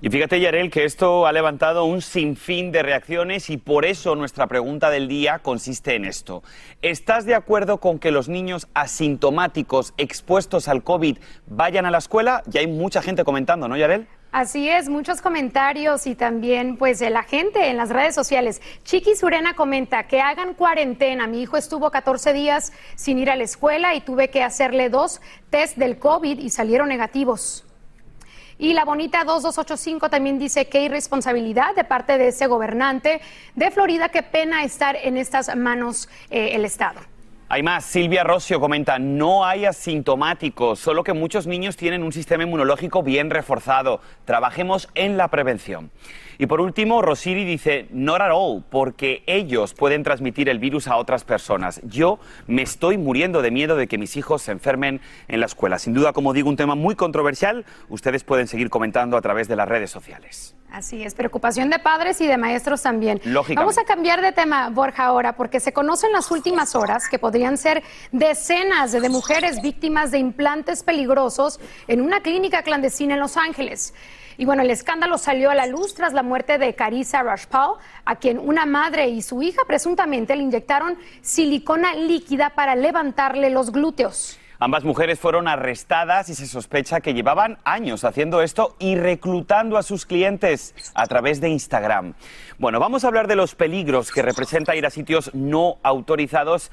Y 0.00 0.10
fíjate, 0.10 0.38
Yarel, 0.38 0.70
que 0.70 0.84
esto 0.84 1.26
ha 1.26 1.32
levantado 1.32 1.84
un 1.84 2.02
sinfín 2.02 2.70
de 2.70 2.84
reacciones 2.84 3.50
y 3.50 3.56
por 3.56 3.84
eso 3.84 4.14
nuestra 4.14 4.46
pregunta 4.46 4.90
del 4.90 5.08
día 5.08 5.40
consiste 5.40 5.96
en 5.96 6.04
esto. 6.04 6.44
¿Estás 6.82 7.24
de 7.24 7.34
acuerdo 7.34 7.78
con 7.78 7.98
que 7.98 8.12
los 8.12 8.28
niños 8.28 8.68
asintomáticos 8.74 9.94
expuestos 9.96 10.68
al 10.68 10.84
COVID 10.84 11.18
vayan 11.48 11.84
a 11.84 11.90
la 11.90 11.98
escuela? 11.98 12.44
Ya 12.46 12.60
hay 12.60 12.68
mucha 12.68 13.02
gente 13.02 13.24
comentando, 13.24 13.66
¿no, 13.66 13.76
Yarel? 13.76 14.06
Así 14.30 14.68
es, 14.68 14.88
muchos 14.88 15.20
comentarios 15.20 16.06
y 16.06 16.14
también 16.14 16.76
pues 16.76 17.00
la 17.00 17.24
gente 17.24 17.68
en 17.68 17.76
las 17.76 17.88
redes 17.88 18.14
sociales. 18.14 18.62
Chiqui 18.84 19.16
Surena 19.16 19.54
comenta 19.54 20.06
que 20.06 20.20
hagan 20.20 20.54
cuarentena. 20.54 21.26
Mi 21.26 21.42
hijo 21.42 21.56
estuvo 21.56 21.90
14 21.90 22.32
días 22.34 22.72
sin 22.94 23.18
ir 23.18 23.30
a 23.30 23.36
la 23.36 23.42
escuela 23.42 23.96
y 23.96 24.00
tuve 24.00 24.30
que 24.30 24.44
hacerle 24.44 24.90
dos 24.90 25.20
test 25.50 25.76
del 25.76 25.98
COVID 25.98 26.38
y 26.38 26.50
salieron 26.50 26.88
negativos. 26.88 27.64
Y 28.58 28.72
la 28.72 28.84
bonita 28.84 29.22
2285 29.22 30.10
también 30.10 30.38
dice 30.38 30.68
que 30.68 30.82
irresponsabilidad 30.82 31.76
de 31.76 31.84
parte 31.84 32.18
de 32.18 32.28
ese 32.28 32.48
gobernante 32.48 33.20
de 33.54 33.70
Florida, 33.70 34.08
qué 34.08 34.24
pena 34.24 34.64
estar 34.64 34.96
en 34.96 35.16
estas 35.16 35.54
manos 35.56 36.08
eh, 36.28 36.50
el 36.54 36.64
Estado. 36.64 37.00
Hay 37.50 37.62
más. 37.62 37.86
Silvia 37.86 38.24
Rossio 38.24 38.60
comenta, 38.60 38.98
no 38.98 39.46
hay 39.46 39.64
asintomáticos, 39.64 40.78
solo 40.78 41.02
que 41.02 41.14
muchos 41.14 41.46
niños 41.46 41.78
tienen 41.78 42.02
un 42.02 42.12
sistema 42.12 42.42
inmunológico 42.42 43.02
bien 43.02 43.30
reforzado. 43.30 44.02
Trabajemos 44.26 44.90
en 44.94 45.16
la 45.16 45.28
prevención. 45.28 45.90
Y 46.36 46.44
por 46.44 46.60
último, 46.60 47.00
Rosiri 47.00 47.46
dice, 47.46 47.86
not 47.90 48.20
at 48.20 48.32
all, 48.34 48.62
porque 48.68 49.22
ellos 49.26 49.72
pueden 49.72 50.02
transmitir 50.02 50.50
el 50.50 50.58
virus 50.58 50.88
a 50.88 50.96
otras 50.96 51.24
personas. 51.24 51.80
Yo 51.84 52.18
me 52.46 52.60
estoy 52.60 52.98
muriendo 52.98 53.40
de 53.40 53.50
miedo 53.50 53.76
de 53.76 53.86
que 53.86 53.96
mis 53.96 54.18
hijos 54.18 54.42
se 54.42 54.52
enfermen 54.52 55.00
en 55.26 55.40
la 55.40 55.46
escuela. 55.46 55.78
Sin 55.78 55.94
duda, 55.94 56.12
como 56.12 56.34
digo, 56.34 56.50
un 56.50 56.56
tema 56.56 56.74
muy 56.74 56.96
controversial. 56.96 57.64
Ustedes 57.88 58.24
pueden 58.24 58.46
seguir 58.46 58.68
comentando 58.68 59.16
a 59.16 59.22
través 59.22 59.48
de 59.48 59.56
las 59.56 59.68
redes 59.68 59.90
sociales. 59.90 60.57
Así 60.70 61.02
es, 61.02 61.14
preocupación 61.14 61.70
de 61.70 61.78
padres 61.78 62.20
y 62.20 62.26
de 62.26 62.36
maestros 62.36 62.82
también. 62.82 63.20
Vamos 63.56 63.78
a 63.78 63.84
cambiar 63.84 64.20
de 64.20 64.32
tema, 64.32 64.68
Borja, 64.68 65.06
ahora, 65.06 65.34
porque 65.34 65.60
se 65.60 65.72
conocen 65.72 66.12
las 66.12 66.30
últimas 66.30 66.74
horas 66.74 67.08
que 67.08 67.18
podrían 67.18 67.56
ser 67.56 67.82
decenas 68.12 68.92
de 68.92 69.08
mujeres 69.08 69.62
víctimas 69.62 70.10
de 70.10 70.18
implantes 70.18 70.82
peligrosos 70.82 71.58
en 71.86 72.02
una 72.02 72.20
clínica 72.20 72.62
clandestina 72.62 73.14
en 73.14 73.20
Los 73.20 73.38
Ángeles. 73.38 73.94
Y 74.36 74.44
bueno, 74.44 74.62
el 74.62 74.70
escándalo 74.70 75.18
salió 75.18 75.50
a 75.50 75.54
la 75.54 75.66
luz 75.66 75.94
tras 75.94 76.12
la 76.12 76.22
muerte 76.22 76.58
de 76.58 76.74
Carissa 76.74 77.22
Rashpal, 77.22 77.72
a 78.04 78.16
quien 78.16 78.38
una 78.38 78.66
madre 78.66 79.08
y 79.08 79.22
su 79.22 79.42
hija 79.42 79.62
presuntamente 79.66 80.36
le 80.36 80.44
inyectaron 80.44 80.98
silicona 81.22 81.94
líquida 81.94 82.50
para 82.50 82.76
levantarle 82.76 83.50
los 83.50 83.72
glúteos. 83.72 84.38
Ambas 84.60 84.82
mujeres 84.82 85.20
fueron 85.20 85.46
arrestadas 85.46 86.28
y 86.28 86.34
se 86.34 86.48
sospecha 86.48 87.00
que 87.00 87.14
llevaban 87.14 87.58
años 87.62 88.02
haciendo 88.02 88.42
esto 88.42 88.74
y 88.80 88.96
reclutando 88.96 89.76
a 89.76 89.84
sus 89.84 90.04
clientes 90.04 90.74
a 90.94 91.06
través 91.06 91.40
de 91.40 91.48
Instagram. 91.48 92.14
Bueno, 92.58 92.80
vamos 92.80 93.04
a 93.04 93.06
hablar 93.06 93.28
de 93.28 93.36
los 93.36 93.54
peligros 93.54 94.10
que 94.10 94.20
representa 94.20 94.74
ir 94.74 94.84
a 94.84 94.90
sitios 94.90 95.32
no 95.32 95.78
autorizados 95.84 96.72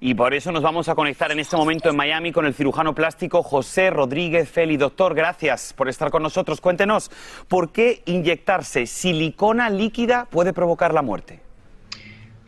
y 0.00 0.14
por 0.14 0.32
eso 0.32 0.50
nos 0.50 0.62
vamos 0.62 0.88
a 0.88 0.94
conectar 0.94 1.30
en 1.30 1.38
este 1.38 1.58
momento 1.58 1.90
en 1.90 1.96
Miami 1.96 2.32
con 2.32 2.46
el 2.46 2.54
cirujano 2.54 2.94
plástico 2.94 3.42
José 3.42 3.90
Rodríguez 3.90 4.48
Feli. 4.48 4.78
Doctor, 4.78 5.14
gracias 5.14 5.74
por 5.74 5.90
estar 5.90 6.10
con 6.10 6.22
nosotros. 6.22 6.62
Cuéntenos, 6.62 7.10
¿por 7.48 7.70
qué 7.70 8.02
inyectarse 8.06 8.86
silicona 8.86 9.68
líquida 9.68 10.26
puede 10.30 10.54
provocar 10.54 10.94
la 10.94 11.02
muerte? 11.02 11.45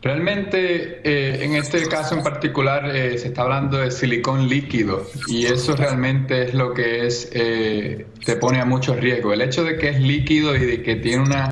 Realmente, 0.01 1.01
eh, 1.03 1.43
en 1.43 1.55
este 1.55 1.85
caso 1.87 2.15
en 2.15 2.23
particular, 2.23 2.95
eh, 2.95 3.17
se 3.17 3.27
está 3.27 3.41
hablando 3.41 3.79
de 3.79 3.91
silicón 3.91 4.47
líquido 4.47 5.05
y 5.27 5.45
eso 5.45 5.75
realmente 5.75 6.43
es 6.43 6.53
lo 6.53 6.73
que 6.73 7.05
es, 7.05 7.29
eh, 7.33 8.05
te 8.23 8.37
pone 8.37 8.61
a 8.61 8.65
mucho 8.65 8.95
riesgo. 8.95 9.33
El 9.33 9.41
hecho 9.41 9.65
de 9.65 9.77
que 9.77 9.89
es 9.89 9.99
líquido 9.99 10.55
y 10.55 10.59
de 10.59 10.83
que 10.83 10.95
tiene 10.95 11.23
una, 11.23 11.49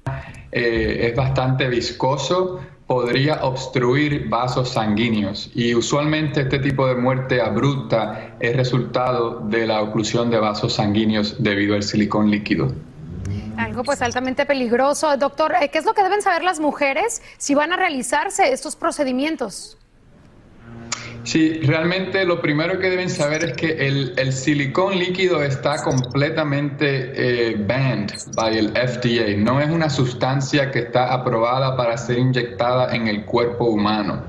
es 0.50 1.16
bastante 1.16 1.68
viscoso, 1.68 2.62
podría 2.88 3.44
obstruir 3.44 4.30
vasos 4.30 4.70
sanguíneos 4.70 5.52
y 5.54 5.76
usualmente 5.76 6.42
este 6.42 6.60
tipo 6.60 6.88
de 6.88 6.96
muerte 6.96 7.42
abrupta 7.42 8.38
es 8.40 8.56
resultado 8.56 9.42
de 9.42 9.68
la 9.68 9.82
oclusión 9.82 10.30
de 10.30 10.40
vasos 10.40 10.74
sanguíneos 10.76 11.36
debido 11.44 11.76
al 11.76 11.84
silicón 11.84 12.32
líquido. 12.32 12.72
Algo 13.58 13.84
pues 13.84 14.02
altamente 14.02 14.46
peligroso. 14.46 15.16
Doctor, 15.18 15.56
eh, 15.62 15.70
¿qué 15.70 15.80
es 15.80 15.86
lo 15.86 15.94
que 15.94 16.04
deben 16.04 16.22
saber 16.22 16.44
las 16.44 16.60
mujeres 16.60 17.22
si 17.38 17.56
van 17.56 17.74
a 17.74 17.78
realizarse 17.78 18.52
estos 18.52 18.76
procedimientos? 18.76 19.78
Sí, 21.28 21.60
realmente 21.64 22.24
lo 22.24 22.42
primero 22.42 22.80
que 22.80 22.90
deben 22.90 23.10
saber 23.10 23.44
es 23.44 23.54
que 23.54 23.86
el, 23.86 24.32
silicón 24.32 24.98
líquido 24.98 25.44
está 25.44 25.84
completamente 25.84 27.12
eh, 27.52 27.56
banned 27.68 28.14
by 28.34 28.58
el 28.58 28.70
FDA. 28.70 29.36
No 29.36 29.60
es 29.60 29.70
una 29.70 29.90
sustancia 29.90 30.72
que 30.72 30.80
está 30.80 31.14
aprobada 31.14 31.76
para 31.76 31.98
ser 31.98 32.18
inyectada 32.18 32.96
en 32.96 33.10
el 33.10 33.26
cuerpo 33.26 33.66
humano. 33.66 34.24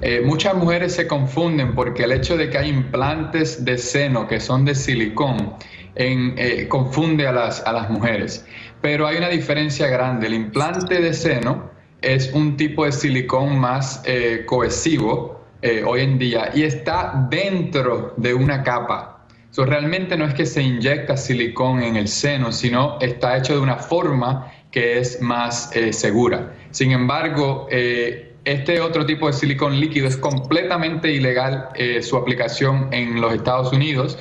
Eh, 0.00 0.22
muchas 0.24 0.54
mujeres 0.54 0.94
se 0.94 1.06
confunden 1.06 1.74
porque 1.74 2.04
el 2.04 2.12
hecho 2.12 2.38
de 2.38 2.48
que 2.48 2.56
hay 2.56 2.70
implantes 2.70 3.62
de 3.66 3.76
seno 3.76 4.26
que 4.26 4.40
son 4.40 4.64
de 4.64 4.74
silicón 4.74 5.54
eh, 5.96 6.66
confunde 6.68 7.26
a 7.26 7.32
las, 7.32 7.66
a 7.66 7.72
las 7.72 7.90
mujeres. 7.90 8.46
Pero 8.80 9.06
hay 9.06 9.16
una 9.16 9.28
diferencia 9.28 9.88
grande. 9.88 10.26
El 10.26 10.34
implante 10.34 11.00
de 11.00 11.12
seno 11.12 11.70
es 12.00 12.32
un 12.32 12.56
tipo 12.56 12.84
de 12.84 12.92
silicón 12.92 13.58
más 13.58 14.02
cohesivo 14.46 15.38
eh, 15.60 15.82
hoy 15.84 16.02
en 16.02 16.20
día 16.20 16.52
y 16.54 16.62
está 16.62 17.26
dentro 17.28 18.14
de 18.16 18.32
una 18.32 18.62
capa. 18.62 19.26
So, 19.50 19.64
realmente 19.64 20.16
no 20.16 20.24
es 20.24 20.34
que 20.34 20.46
se 20.46 20.62
inyecta 20.62 21.16
silicón 21.16 21.82
en 21.82 21.96
el 21.96 22.06
seno, 22.06 22.52
sino 22.52 22.96
está 23.00 23.36
hecho 23.36 23.54
de 23.54 23.58
una 23.58 23.74
forma 23.74 24.52
que 24.70 25.00
es 25.00 25.20
más 25.20 25.74
eh, 25.74 25.92
segura. 25.92 26.54
Sin 26.70 26.92
embargo, 26.92 27.66
eh, 27.72 28.36
este 28.44 28.80
otro 28.80 29.04
tipo 29.04 29.26
de 29.26 29.32
silicón 29.32 29.80
líquido 29.80 30.06
es 30.06 30.16
completamente 30.16 31.10
ilegal 31.10 31.70
su 32.02 32.16
aplicación 32.16 32.88
en 32.92 33.20
los 33.20 33.34
Estados 33.34 33.72
Unidos 33.72 34.16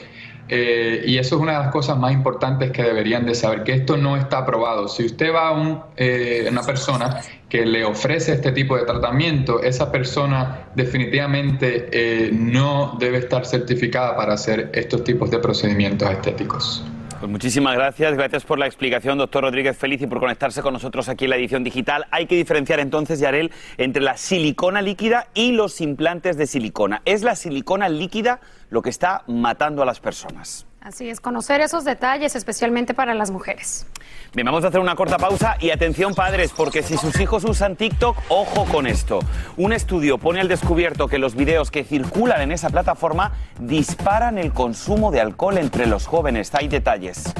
eh, 0.50 1.04
y 1.06 1.18
eso 1.18 1.36
es 1.36 1.42
una 1.42 1.54
de 1.54 1.60
las 1.60 1.72
cosas 1.72 1.98
más 1.98 2.14
importantes 2.14 2.72
que 2.72 2.84
deberían 2.84 3.26
de 3.26 3.36
saber, 3.36 3.64
que 3.64 3.74
esto 3.74 3.98
no 3.98 4.18
está 4.18 4.40
aprobado. 4.40 4.88
Si 4.88 5.06
usted 5.06 5.34
va 5.34 5.50
a 5.50 5.52
un, 5.52 5.82
eh, 5.96 6.48
una 6.50 6.64
persona 6.64 7.22
que 7.50 7.66
le 7.66 7.86
ofrece 7.86 8.34
este 8.34 8.52
tipo 8.52 8.78
de 8.78 8.84
tratamiento, 8.84 9.62
esa 9.62 9.92
persona 9.92 10.70
definitivamente 10.76 11.90
eh, 11.92 12.30
no 12.32 12.98
debe 13.00 13.20
estar 13.20 13.46
certificada 13.46 14.16
para 14.16 14.34
hacer 14.34 14.70
estos 14.74 15.04
tipos 15.04 15.32
de 15.32 15.40
procedimientos 15.40 16.10
estéticos. 16.10 16.84
Pues 17.20 17.32
muchísimas 17.32 17.74
gracias, 17.74 18.14
gracias 18.14 18.44
por 18.44 18.60
la 18.60 18.68
explicación, 18.68 19.18
doctor 19.18 19.44
Rodríguez 19.44 19.76
Feliz, 19.76 20.00
y 20.04 20.08
por 20.08 20.20
conectarse 20.20 20.62
con 20.62 20.74
nosotros 20.74 21.10
aquí 21.10 21.24
en 21.24 21.32
la 21.32 21.38
edición 21.38 21.64
digital. 21.64 22.06
Hay 22.12 22.28
que 22.28 22.36
diferenciar 22.36 22.80
entonces, 22.80 23.20
Yarel, 23.20 23.52
entre 23.78 24.04
la 24.04 24.18
silicona 24.18 24.84
líquida 24.84 25.28
y 25.34 25.52
los 25.52 25.82
implantes 25.82 26.38
de 26.38 26.46
silicona. 26.46 27.02
¿Es 27.06 27.24
la 27.24 27.36
silicona 27.36 27.90
líquida 27.90 28.40
lo 28.70 28.84
que 28.84 28.92
está 28.92 29.24
matando 29.26 29.82
a 29.82 29.86
las 29.86 30.00
personas? 30.00 30.67
Así 30.82 31.10
es, 31.10 31.20
conocer 31.20 31.60
esos 31.60 31.84
detalles, 31.84 32.36
especialmente 32.36 32.94
para 32.94 33.14
las 33.14 33.30
mujeres. 33.30 33.86
Bien, 34.34 34.46
vamos 34.46 34.64
a 34.64 34.68
hacer 34.68 34.80
una 34.80 34.96
corta 34.96 35.18
pausa 35.18 35.58
y 35.60 35.72
atención 35.72 36.14
padres, 36.14 36.54
porque 36.56 36.84
si 36.84 36.98
sus 36.98 37.20
hijos 37.20 37.44
usan 37.44 37.76
TikTok, 37.76 38.18
ojo 38.30 38.66
con 38.66 38.88
esto. 38.88 39.20
Un 39.58 39.74
estudio 39.74 40.18
pone 40.18 40.40
al 40.40 40.48
descubierto 40.48 41.08
que 41.08 41.18
los 41.18 41.36
videos 41.36 41.72
que 41.72 41.84
circulan 41.84 42.42
en 42.42 42.52
esa 42.52 42.70
plataforma 42.70 43.34
disparan 43.60 44.38
el 44.38 44.54
consumo 44.54 45.12
de 45.12 45.20
alcohol 45.20 45.58
entre 45.58 45.88
los 45.88 46.06
jóvenes. 46.08 46.54
Hay 46.54 46.68
detalles. 46.68 47.34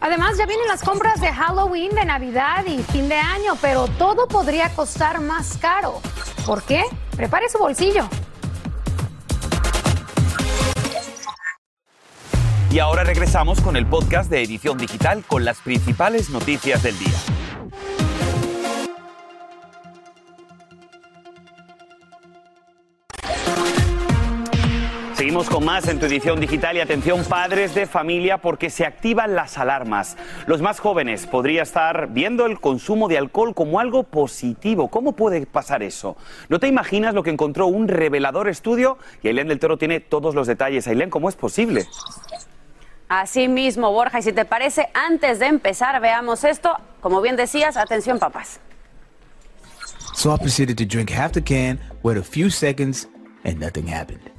Además, 0.00 0.38
ya 0.38 0.46
vienen 0.46 0.68
las 0.68 0.82
compras 0.82 1.20
de 1.20 1.32
Halloween, 1.32 1.94
de 1.94 2.04
Navidad 2.04 2.64
y 2.66 2.82
fin 2.84 3.08
de 3.08 3.16
año, 3.16 3.54
pero 3.60 3.86
todo 3.86 4.28
podría 4.28 4.70
costar 4.70 5.20
más 5.20 5.58
caro. 5.58 6.00
¿Por 6.46 6.62
qué? 6.62 6.84
Prepare 7.16 7.48
su 7.48 7.58
bolsillo. 7.58 8.08
Y 12.72 12.78
ahora 12.78 13.02
regresamos 13.02 13.60
con 13.60 13.74
el 13.74 13.84
podcast 13.84 14.30
de 14.30 14.44
Edición 14.44 14.78
Digital 14.78 15.24
con 15.26 15.44
las 15.44 15.58
principales 15.58 16.30
noticias 16.30 16.84
del 16.84 16.96
día. 16.96 17.18
Seguimos 25.14 25.50
con 25.50 25.64
más 25.64 25.88
en 25.88 25.98
tu 25.98 26.06
edición 26.06 26.38
digital 26.38 26.76
y 26.76 26.80
atención 26.80 27.24
padres 27.24 27.74
de 27.74 27.86
familia 27.86 28.38
porque 28.38 28.70
se 28.70 28.86
activan 28.86 29.34
las 29.34 29.58
alarmas. 29.58 30.16
Los 30.46 30.62
más 30.62 30.78
jóvenes 30.78 31.26
podrían 31.26 31.64
estar 31.64 32.08
viendo 32.12 32.46
el 32.46 32.60
consumo 32.60 33.08
de 33.08 33.18
alcohol 33.18 33.52
como 33.52 33.80
algo 33.80 34.04
positivo. 34.04 34.88
¿Cómo 34.88 35.12
puede 35.12 35.44
pasar 35.44 35.82
eso? 35.82 36.16
¿No 36.48 36.60
te 36.60 36.68
imaginas 36.68 37.14
lo 37.14 37.24
que 37.24 37.30
encontró 37.30 37.66
un 37.66 37.88
revelador 37.88 38.48
estudio? 38.48 38.96
Y 39.24 39.28
Ailén 39.28 39.48
del 39.48 39.58
Toro 39.58 39.76
tiene 39.76 39.98
todos 39.98 40.36
los 40.36 40.46
detalles. 40.46 40.86
Ailén, 40.86 41.10
¿cómo 41.10 41.28
es 41.28 41.34
posible? 41.34 41.86
Así 43.10 43.48
mismo, 43.48 43.90
Borja, 43.90 44.20
y 44.20 44.22
si 44.22 44.32
te 44.32 44.44
parece, 44.44 44.88
antes 44.94 45.40
de 45.40 45.46
empezar, 45.46 46.00
veamos 46.00 46.44
esto. 46.44 46.76
Como 47.00 47.20
bien 47.20 47.34
decías, 47.34 47.76
atención, 47.76 48.20
papás. 48.20 48.60
So 50.14 50.32
I 50.32 50.38
proceeded 50.38 50.78
to 50.78 50.84
drink 50.84 51.10
half 51.10 51.32
the 51.32 51.42
can, 51.42 51.80
wait 52.04 52.16
a 52.16 52.22
few 52.22 52.50
seconds, 52.50 53.08
and 53.44 53.58
nothing 53.58 53.88
happened. 53.88 54.30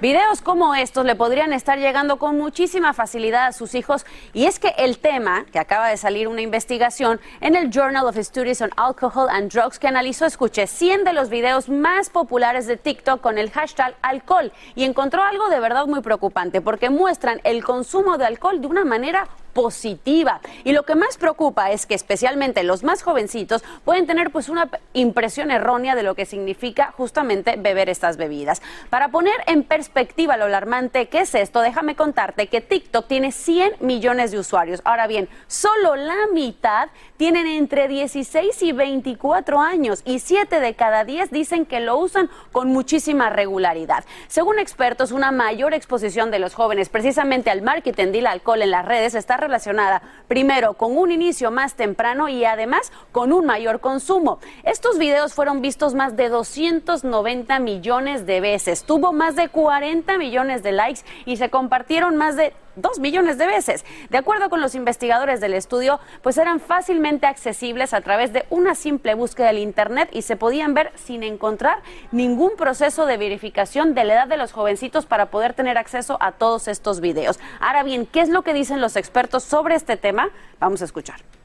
Videos 0.00 0.42
como 0.42 0.76
estos 0.76 1.04
le 1.04 1.16
podrían 1.16 1.52
estar 1.52 1.76
llegando 1.76 2.18
con 2.18 2.38
muchísima 2.38 2.92
facilidad 2.92 3.46
a 3.46 3.52
sus 3.52 3.74
hijos. 3.74 4.06
Y 4.32 4.46
es 4.46 4.60
que 4.60 4.72
el 4.78 5.00
tema, 5.00 5.44
que 5.50 5.58
acaba 5.58 5.88
de 5.88 5.96
salir 5.96 6.28
una 6.28 6.40
investigación 6.40 7.20
en 7.40 7.56
el 7.56 7.72
Journal 7.72 8.06
of 8.06 8.16
Studies 8.16 8.60
on 8.60 8.70
Alcohol 8.76 9.28
and 9.28 9.52
Drugs 9.52 9.80
que 9.80 9.88
analizó, 9.88 10.24
escuché, 10.24 10.68
100 10.68 11.02
de 11.02 11.12
los 11.12 11.30
videos 11.30 11.68
más 11.68 12.10
populares 12.10 12.68
de 12.68 12.76
TikTok 12.76 13.20
con 13.20 13.38
el 13.38 13.50
hashtag 13.50 13.96
alcohol. 14.02 14.52
Y 14.76 14.84
encontró 14.84 15.24
algo 15.24 15.48
de 15.48 15.58
verdad 15.58 15.88
muy 15.88 16.00
preocupante 16.00 16.60
porque 16.60 16.90
muestran 16.90 17.40
el 17.42 17.64
consumo 17.64 18.18
de 18.18 18.26
alcohol 18.26 18.60
de 18.60 18.68
una 18.68 18.84
manera 18.84 19.26
positiva. 19.58 20.40
Y 20.62 20.70
lo 20.70 20.84
que 20.84 20.94
más 20.94 21.18
preocupa 21.18 21.72
es 21.72 21.84
que 21.84 21.96
especialmente 21.96 22.62
los 22.62 22.84
más 22.84 23.02
jovencitos 23.02 23.64
pueden 23.84 24.06
tener 24.06 24.30
pues 24.30 24.48
una 24.48 24.70
impresión 24.92 25.50
errónea 25.50 25.96
de 25.96 26.04
lo 26.04 26.14
que 26.14 26.26
significa 26.26 26.94
justamente 26.96 27.56
beber 27.58 27.88
estas 27.88 28.18
bebidas. 28.18 28.62
Para 28.88 29.08
poner 29.08 29.34
en 29.48 29.64
perspectiva 29.64 30.36
lo 30.36 30.44
alarmante 30.44 31.08
que 31.08 31.22
es 31.22 31.34
esto, 31.34 31.60
déjame 31.60 31.96
contarte 31.96 32.46
que 32.46 32.60
TikTok 32.60 33.08
tiene 33.08 33.32
100 33.32 33.78
millones 33.80 34.30
de 34.30 34.38
usuarios. 34.38 34.80
Ahora 34.84 35.08
bien, 35.08 35.28
solo 35.48 35.96
la 35.96 36.28
mitad 36.32 36.90
tienen 37.18 37.48
entre 37.48 37.88
16 37.88 38.62
y 38.62 38.72
24 38.72 39.60
años 39.60 40.02
y 40.06 40.20
7 40.20 40.60
de 40.60 40.74
cada 40.74 41.04
10 41.04 41.30
dicen 41.30 41.66
que 41.66 41.80
lo 41.80 41.98
usan 41.98 42.30
con 42.52 42.68
muchísima 42.68 43.28
regularidad. 43.28 44.04
Según 44.28 44.58
expertos, 44.58 45.12
una 45.12 45.32
mayor 45.32 45.74
exposición 45.74 46.30
de 46.30 46.38
los 46.38 46.54
jóvenes 46.54 46.88
precisamente 46.88 47.50
al 47.50 47.60
marketing 47.60 48.12
del 48.12 48.28
alcohol 48.28 48.62
en 48.62 48.70
las 48.70 48.86
redes 48.86 49.16
está 49.16 49.36
relacionada 49.36 50.00
primero 50.28 50.74
con 50.74 50.96
un 50.96 51.10
inicio 51.10 51.50
más 51.50 51.74
temprano 51.74 52.28
y 52.28 52.44
además 52.44 52.92
con 53.10 53.32
un 53.32 53.44
mayor 53.44 53.80
consumo. 53.80 54.38
Estos 54.62 54.96
videos 54.96 55.34
fueron 55.34 55.60
vistos 55.60 55.94
más 55.94 56.16
de 56.16 56.28
290 56.28 57.58
millones 57.58 58.26
de 58.26 58.40
veces, 58.40 58.84
tuvo 58.84 59.12
más 59.12 59.34
de 59.34 59.48
40 59.48 60.16
millones 60.18 60.62
de 60.62 60.70
likes 60.70 61.00
y 61.26 61.36
se 61.36 61.50
compartieron 61.50 62.16
más 62.16 62.36
de 62.36 62.54
dos 62.80 62.98
millones 62.98 63.38
de 63.38 63.46
veces. 63.46 63.84
De 64.10 64.18
acuerdo 64.18 64.50
con 64.50 64.60
los 64.60 64.74
investigadores 64.74 65.40
del 65.40 65.54
estudio, 65.54 66.00
pues 66.22 66.38
eran 66.38 66.60
fácilmente 66.60 67.26
accesibles 67.26 67.94
a 67.94 68.00
través 68.00 68.32
de 68.32 68.46
una 68.50 68.74
simple 68.74 69.14
búsqueda 69.14 69.48
del 69.48 69.58
Internet 69.58 70.08
y 70.12 70.22
se 70.22 70.36
podían 70.36 70.74
ver 70.74 70.92
sin 70.94 71.22
encontrar 71.22 71.82
ningún 72.12 72.56
proceso 72.56 73.06
de 73.06 73.16
verificación 73.16 73.94
de 73.94 74.04
la 74.04 74.14
edad 74.14 74.28
de 74.28 74.36
los 74.36 74.52
jovencitos 74.52 75.06
para 75.06 75.26
poder 75.26 75.54
tener 75.54 75.78
acceso 75.78 76.16
a 76.20 76.32
todos 76.32 76.68
estos 76.68 77.00
videos. 77.00 77.38
Ahora 77.60 77.82
bien, 77.82 78.06
¿qué 78.06 78.20
es 78.20 78.28
lo 78.28 78.42
que 78.42 78.54
dicen 78.54 78.80
los 78.80 78.96
expertos 78.96 79.42
sobre 79.44 79.74
este 79.74 79.96
tema? 79.96 80.30
Vamos 80.58 80.82
a 80.82 80.84
escuchar. 80.84 81.37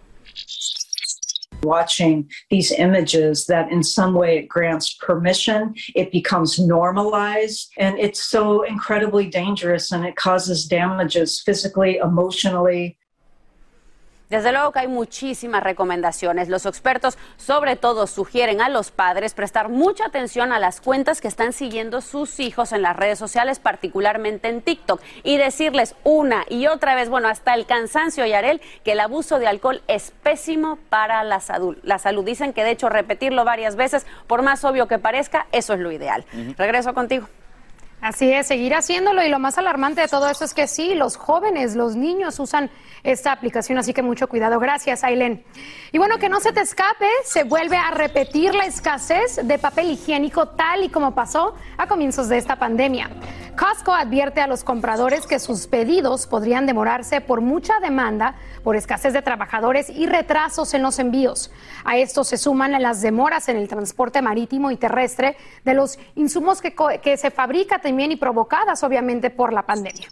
Watching 1.64 2.30
these 2.50 2.72
images 2.72 3.46
that 3.48 3.72
in 3.72 3.84
some 3.84 4.14
way 4.14 4.38
it 4.38 4.48
grants 4.48 4.94
permission, 4.96 5.74
it 5.96 6.12
becomes 6.12 6.60
normalized, 6.60 7.72
and 7.78 7.98
it's 8.00 8.24
so 8.24 8.64
incredibly 8.64 9.28
dangerous 9.28 9.92
and 9.92 10.06
it 10.06 10.16
causes 10.16 10.66
damages 10.66 11.42
physically, 11.46 11.98
emotionally, 11.98 12.98
Desde 14.34 14.52
luego 14.52 14.72
que 14.72 14.80
hay 14.80 14.88
muchísimas 14.88 15.62
recomendaciones. 15.62 16.50
Los 16.50 16.66
expertos 16.66 17.20
sobre 17.38 17.76
todo 17.76 18.08
sugieren 18.08 18.62
a 18.62 18.70
los 18.70 18.90
padres 18.90 19.36
prestar 19.36 19.70
mucha 19.70 20.08
atención 20.08 20.52
a 20.52 20.58
las 20.58 20.82
cuentas 20.82 21.22
que 21.22 21.28
están 21.28 21.54
siguiendo 21.54 22.02
sus 22.02 22.40
hijos 22.40 22.72
en 22.72 22.82
las 22.82 22.96
redes 22.96 23.20
sociales, 23.20 23.60
particularmente 23.60 24.48
en 24.50 24.64
TikTok, 24.64 25.00
y 25.22 25.38
decirles 25.38 25.94
una 26.04 26.46
y 26.50 26.66
otra 26.66 26.96
vez, 26.96 27.10
bueno, 27.10 27.28
hasta 27.28 27.54
el 27.54 27.68
cansancio, 27.68 28.26
Yarel, 28.26 28.60
que 28.84 28.94
el 28.94 29.02
abuso 29.02 29.38
de 29.38 29.46
alcohol 29.46 29.84
es 29.88 30.10
pésimo 30.24 30.80
para 30.90 31.24
la 31.24 31.40
salud. 31.40 31.78
La 31.84 32.00
salud 32.00 32.26
dicen 32.26 32.54
que 32.54 32.64
de 32.64 32.72
hecho 32.72 32.90
repetirlo 32.90 33.46
varias 33.46 33.76
veces, 33.76 34.08
por 34.26 34.42
más 34.42 34.64
obvio 34.64 34.88
que 34.88 34.98
parezca, 34.98 35.46
eso 35.52 35.76
es 35.76 35.80
lo 35.80 35.92
ideal. 35.92 36.26
Regreso 36.58 36.96
contigo. 36.96 37.28
Así 38.04 38.34
es, 38.34 38.48
seguir 38.48 38.76
haciéndolo 38.76 39.24
y 39.24 39.30
lo 39.30 39.40
más 39.40 39.58
alarmante 39.58 40.02
de 40.02 40.10
todo 40.10 40.30
eso 40.30 40.44
es 40.44 40.54
que 40.54 40.68
sí, 40.68 40.94
los 40.94 41.16
jóvenes, 41.16 41.74
los 41.78 41.96
niños 41.96 42.38
usan 42.38 42.70
esta 43.02 43.32
aplicación, 43.32 43.78
así 43.78 43.94
que 43.94 44.02
mucho 44.02 44.28
cuidado. 44.28 44.60
Gracias, 44.60 45.06
Aileen. 45.06 45.42
Y 45.94 46.00
bueno, 46.00 46.18
que 46.18 46.28
no 46.28 46.42
se 46.42 46.52
te 46.52 46.60
escape, 46.60 47.08
se 47.24 47.46
vuelve 47.46 47.78
a 47.78 47.92
repetir 47.92 48.56
la 48.56 48.66
escasez 48.66 49.40
de 49.48 49.58
papel 49.58 49.92
higiénico 49.92 50.50
tal 50.50 50.84
y 50.84 50.90
como 50.90 51.16
pasó 51.16 51.56
a 51.78 51.88
comienzos 51.88 52.28
de 52.28 52.40
esta 52.40 52.58
pandemia. 52.58 53.10
Costco 53.56 53.94
advierte 53.94 54.42
a 54.42 54.48
los 54.48 54.64
compradores 54.64 55.28
que 55.28 55.38
sus 55.40 55.68
pedidos 55.68 56.26
podrían 56.26 56.66
demorarse 56.66 57.22
por 57.22 57.42
mucha 57.42 57.80
demanda, 57.80 58.36
por 58.64 58.76
escasez 58.76 59.14
de 59.14 59.22
trabajadores 59.22 59.92
y 59.92 60.08
retrasos 60.08 60.74
en 60.74 60.82
los 60.82 60.98
envíos. 60.98 61.52
A 61.86 61.98
esto 61.98 62.24
se 62.24 62.38
suman 62.38 62.72
las 62.82 63.02
demoras 63.02 63.50
en 63.50 63.58
el 63.58 63.68
transporte 63.68 64.24
marítimo 64.24 64.72
y 64.72 64.78
terrestre 64.78 65.38
de 65.64 65.76
los 65.76 66.00
insumos 66.16 66.62
que, 66.62 66.74
que 67.02 67.18
se 67.18 67.30
fabrican 67.30 67.80
también 67.80 68.12
y 68.12 68.16
provocadas 68.16 68.84
obviamente 68.84 69.30
por 69.30 69.54
la 69.54 69.64
pandemia. 69.64 70.08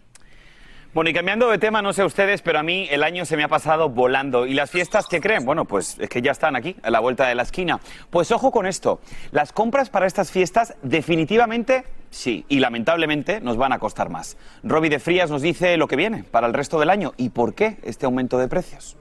Bueno, 0.93 1.09
y 1.09 1.13
cambiando 1.13 1.49
de 1.49 1.57
tema, 1.57 1.81
no 1.81 1.93
sé 1.93 2.03
ustedes, 2.03 2.41
pero 2.41 2.59
a 2.59 2.63
mí 2.63 2.87
el 2.91 3.01
año 3.01 3.25
se 3.25 3.37
me 3.37 3.43
ha 3.43 3.47
pasado 3.47 3.89
volando. 3.89 4.45
¿Y 4.45 4.53
las 4.53 4.69
fiestas 4.69 5.07
qué 5.07 5.21
creen? 5.21 5.45
Bueno, 5.45 5.65
pues 5.65 5.97
es 5.99 6.09
que 6.09 6.21
ya 6.21 6.31
están 6.31 6.55
aquí, 6.55 6.75
a 6.83 6.91
la 6.91 6.99
vuelta 6.99 7.27
de 7.27 7.33
la 7.33 7.43
esquina. 7.43 7.79
Pues 8.09 8.31
ojo 8.31 8.51
con 8.51 8.67
esto, 8.67 8.99
las 9.31 9.53
compras 9.53 9.89
para 9.89 10.05
estas 10.05 10.31
fiestas 10.31 10.75
definitivamente 10.83 11.85
sí, 12.11 12.45
y 12.47 12.59
lamentablemente 12.59 13.41
nos 13.41 13.57
van 13.57 13.73
a 13.73 13.79
costar 13.79 14.09
más. 14.09 14.37
Robbie 14.61 14.91
de 14.91 14.99
Frías 14.99 15.31
nos 15.31 15.41
dice 15.41 15.75
lo 15.77 15.87
que 15.87 15.95
viene 15.95 16.23
para 16.23 16.45
el 16.45 16.53
resto 16.53 16.79
del 16.79 16.91
año 16.91 17.13
y 17.17 17.29
por 17.29 17.55
qué 17.55 17.79
este 17.83 18.05
aumento 18.05 18.37
de 18.37 18.47
precios. 18.47 18.95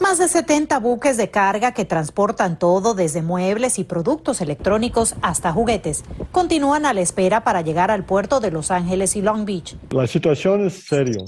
Más 0.00 0.18
de 0.18 0.28
70 0.28 0.78
buques 0.78 1.16
de 1.16 1.30
carga 1.30 1.72
que 1.72 1.84
transportan 1.84 2.58
todo 2.58 2.94
desde 2.94 3.22
muebles 3.22 3.78
y 3.78 3.84
productos 3.84 4.40
electrónicos 4.40 5.14
hasta 5.20 5.52
juguetes 5.52 6.04
continúan 6.32 6.86
a 6.86 6.94
la 6.94 7.00
espera 7.00 7.44
para 7.44 7.60
llegar 7.60 7.90
al 7.90 8.04
puerto 8.04 8.40
de 8.40 8.50
Los 8.50 8.70
Ángeles 8.70 9.14
y 9.16 9.22
Long 9.22 9.44
Beach. 9.44 9.76
La 9.90 10.06
situación 10.06 10.66
es 10.66 10.84
serio. 10.84 11.24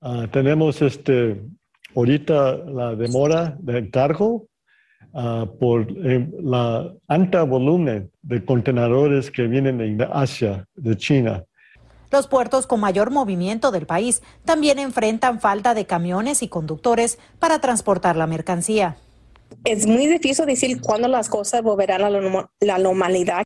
Ah, 0.00 0.26
tenemos 0.32 0.80
este, 0.80 1.42
ahorita 1.94 2.56
la 2.56 2.94
demora 2.94 3.56
de 3.60 3.90
cargo 3.90 4.46
ah, 5.14 5.46
por 5.58 5.86
eh, 5.90 6.28
la 6.42 6.92
alta 7.06 7.42
volumen 7.44 8.10
de 8.22 8.44
contenedores 8.44 9.30
que 9.30 9.46
vienen 9.46 9.78
de 9.78 10.08
Asia, 10.12 10.66
de 10.74 10.96
China. 10.96 11.44
Los 12.10 12.26
puertos 12.26 12.66
con 12.66 12.80
mayor 12.80 13.10
movimiento 13.10 13.70
del 13.70 13.86
país 13.86 14.22
también 14.44 14.78
enfrentan 14.78 15.40
falta 15.40 15.74
de 15.74 15.84
camiones 15.84 16.42
y 16.42 16.48
conductores 16.48 17.18
para 17.38 17.60
transportar 17.60 18.16
la 18.16 18.26
mercancía. 18.26 18.96
Es 19.64 19.86
muy 19.86 20.06
difícil 20.06 20.46
decir 20.46 20.80
cuándo 20.80 21.08
las 21.08 21.28
cosas 21.28 21.62
volverán 21.62 22.02
a 22.02 22.10
la 22.10 22.78
normalidad 22.78 23.44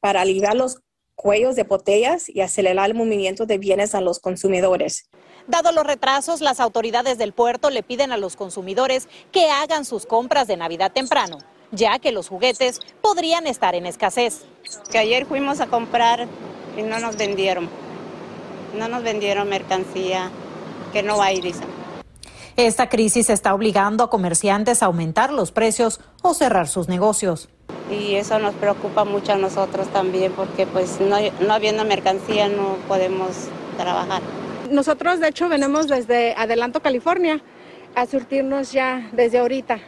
para 0.00 0.20
aliviar 0.20 0.56
los 0.56 0.80
cuellos 1.16 1.56
de 1.56 1.64
botellas 1.64 2.28
y 2.28 2.40
acelerar 2.40 2.90
el 2.90 2.96
movimiento 2.96 3.44
de 3.44 3.58
bienes 3.58 3.96
a 3.96 4.00
los 4.00 4.20
consumidores. 4.20 5.10
Dado 5.48 5.72
los 5.72 5.86
retrasos, 5.86 6.42
las 6.42 6.60
autoridades 6.60 7.16
del 7.16 7.32
puerto 7.32 7.70
le 7.70 7.82
piden 7.82 8.12
a 8.12 8.18
los 8.18 8.36
consumidores 8.36 9.08
que 9.32 9.50
hagan 9.50 9.86
sus 9.86 10.04
compras 10.04 10.46
de 10.46 10.58
Navidad 10.58 10.92
temprano, 10.92 11.38
ya 11.72 11.98
que 11.98 12.12
los 12.12 12.28
juguetes 12.28 12.80
podrían 13.00 13.46
estar 13.46 13.74
en 13.74 13.86
escasez. 13.86 14.44
Que 14.92 14.98
ayer 14.98 15.24
fuimos 15.24 15.60
a 15.60 15.66
comprar 15.66 16.28
y 16.76 16.82
no 16.82 16.98
nos 17.00 17.16
vendieron 17.16 17.70
no 18.76 18.88
nos 18.88 19.02
vendieron 19.02 19.48
mercancía, 19.48 20.30
que 20.92 21.02
no 21.02 21.22
hay, 21.22 21.40
dicen. 21.40 21.66
Esta 22.56 22.90
crisis 22.90 23.30
está 23.30 23.54
obligando 23.54 24.04
a 24.04 24.10
comerciantes 24.10 24.82
a 24.82 24.86
aumentar 24.86 25.32
los 25.32 25.50
precios 25.50 26.00
o 26.22 26.34
cerrar 26.34 26.68
sus 26.68 26.88
negocios. 26.88 27.48
Y 27.90 28.16
eso 28.16 28.38
nos 28.38 28.54
preocupa 28.54 29.04
mucho 29.04 29.32
a 29.32 29.36
nosotros 29.36 29.88
también 29.88 30.32
porque 30.32 30.66
pues 30.66 31.00
no, 31.00 31.16
no 31.40 31.54
habiendo 31.54 31.84
mercancía 31.84 32.48
no 32.48 32.76
podemos 32.86 33.30
trabajar. 33.78 34.20
Nosotros 34.70 35.20
de 35.20 35.28
hecho 35.28 35.48
venimos 35.48 35.88
desde 35.88 36.34
Adelanto, 36.34 36.80
California, 36.80 37.40
a 37.94 38.06
surtirnos 38.06 38.72
ya 38.72 39.08
desde 39.12 39.38
ahorita. 39.38 39.78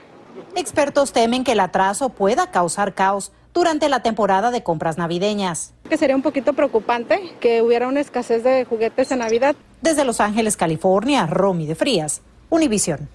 Expertos 0.57 1.13
temen 1.13 1.45
que 1.45 1.53
el 1.53 1.61
atraso 1.61 2.09
pueda 2.11 2.51
causar 2.51 2.95
caos 2.95 3.33
durante 3.53 3.89
la 3.89 4.03
temporada 4.03 4.51
de 4.51 4.63
compras 4.63 4.97
navideñas. 4.97 5.75
Que 5.89 5.97
sería 5.97 6.17
un 6.17 6.23
poquito 6.23 6.53
preocupante 6.53 7.35
que 7.41 7.63
hubiera 7.63 7.89
una 7.89 8.01
escasez 8.01 8.45
de 8.45 8.65
juguetes 8.65 9.11
en 9.11 9.19
Navidad. 9.19 9.57
Desde 9.83 10.05
Los 10.05 10.21
Ángeles, 10.21 10.57
California, 10.57 11.27
Romy 11.27 11.67
de 11.67 11.75
Frías, 11.75 12.23
Univisión. 12.49 13.09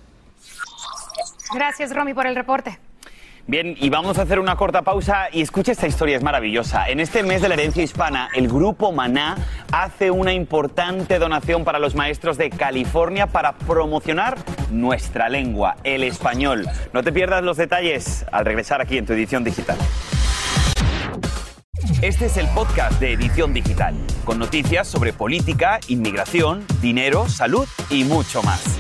Gracias, 1.54 1.94
Romy, 1.94 2.14
por 2.14 2.28
el 2.28 2.36
reporte. 2.36 2.80
Bien, 3.48 3.76
y 3.80 3.90
vamos 3.90 4.18
a 4.18 4.24
hacer 4.24 4.40
una 4.40 4.56
corta 4.56 4.82
pausa 4.82 5.28
y 5.32 5.42
escucha 5.42 5.72
esta 5.72 5.86
historia, 5.86 6.18
es 6.18 6.24
maravillosa. 6.24 6.90
En 6.90 7.00
este 7.00 7.22
mes 7.22 7.44
de 7.44 7.48
la 7.48 7.54
herencia 7.54 7.84
hispana, 7.84 8.30
el 8.34 8.48
grupo 8.48 8.92
Maná 8.92 9.38
hace 9.72 10.10
una 10.10 10.34
importante 10.34 11.20
donación 11.20 11.64
para 11.64 11.78
los 11.78 11.94
maestros 11.94 12.40
de 12.40 12.50
California 12.50 13.28
para 13.28 13.54
promocionar 13.54 14.38
nuestra 14.72 15.30
lengua, 15.30 15.76
el 15.84 16.04
español. 16.04 16.68
No 16.92 17.04
te 17.04 17.12
pierdas 17.12 17.44
los 17.44 17.58
detalles 17.58 18.26
al 18.32 18.46
regresar 18.46 18.82
aquí 18.82 18.98
en 18.98 19.06
tu 19.06 19.14
edición 19.14 19.44
digital. 19.44 19.78
Este 22.02 22.26
es 22.26 22.38
el 22.38 22.48
podcast 22.48 23.00
de 23.00 23.14
Edición 23.14 23.54
Digital, 23.54 23.94
con 24.24 24.40
noticias 24.40 24.88
sobre 24.88 25.14
política, 25.14 25.80
inmigración, 25.88 26.66
dinero, 26.82 27.30
salud 27.30 27.68
y 27.92 28.06
mucho 28.06 28.42
más. 28.42 28.80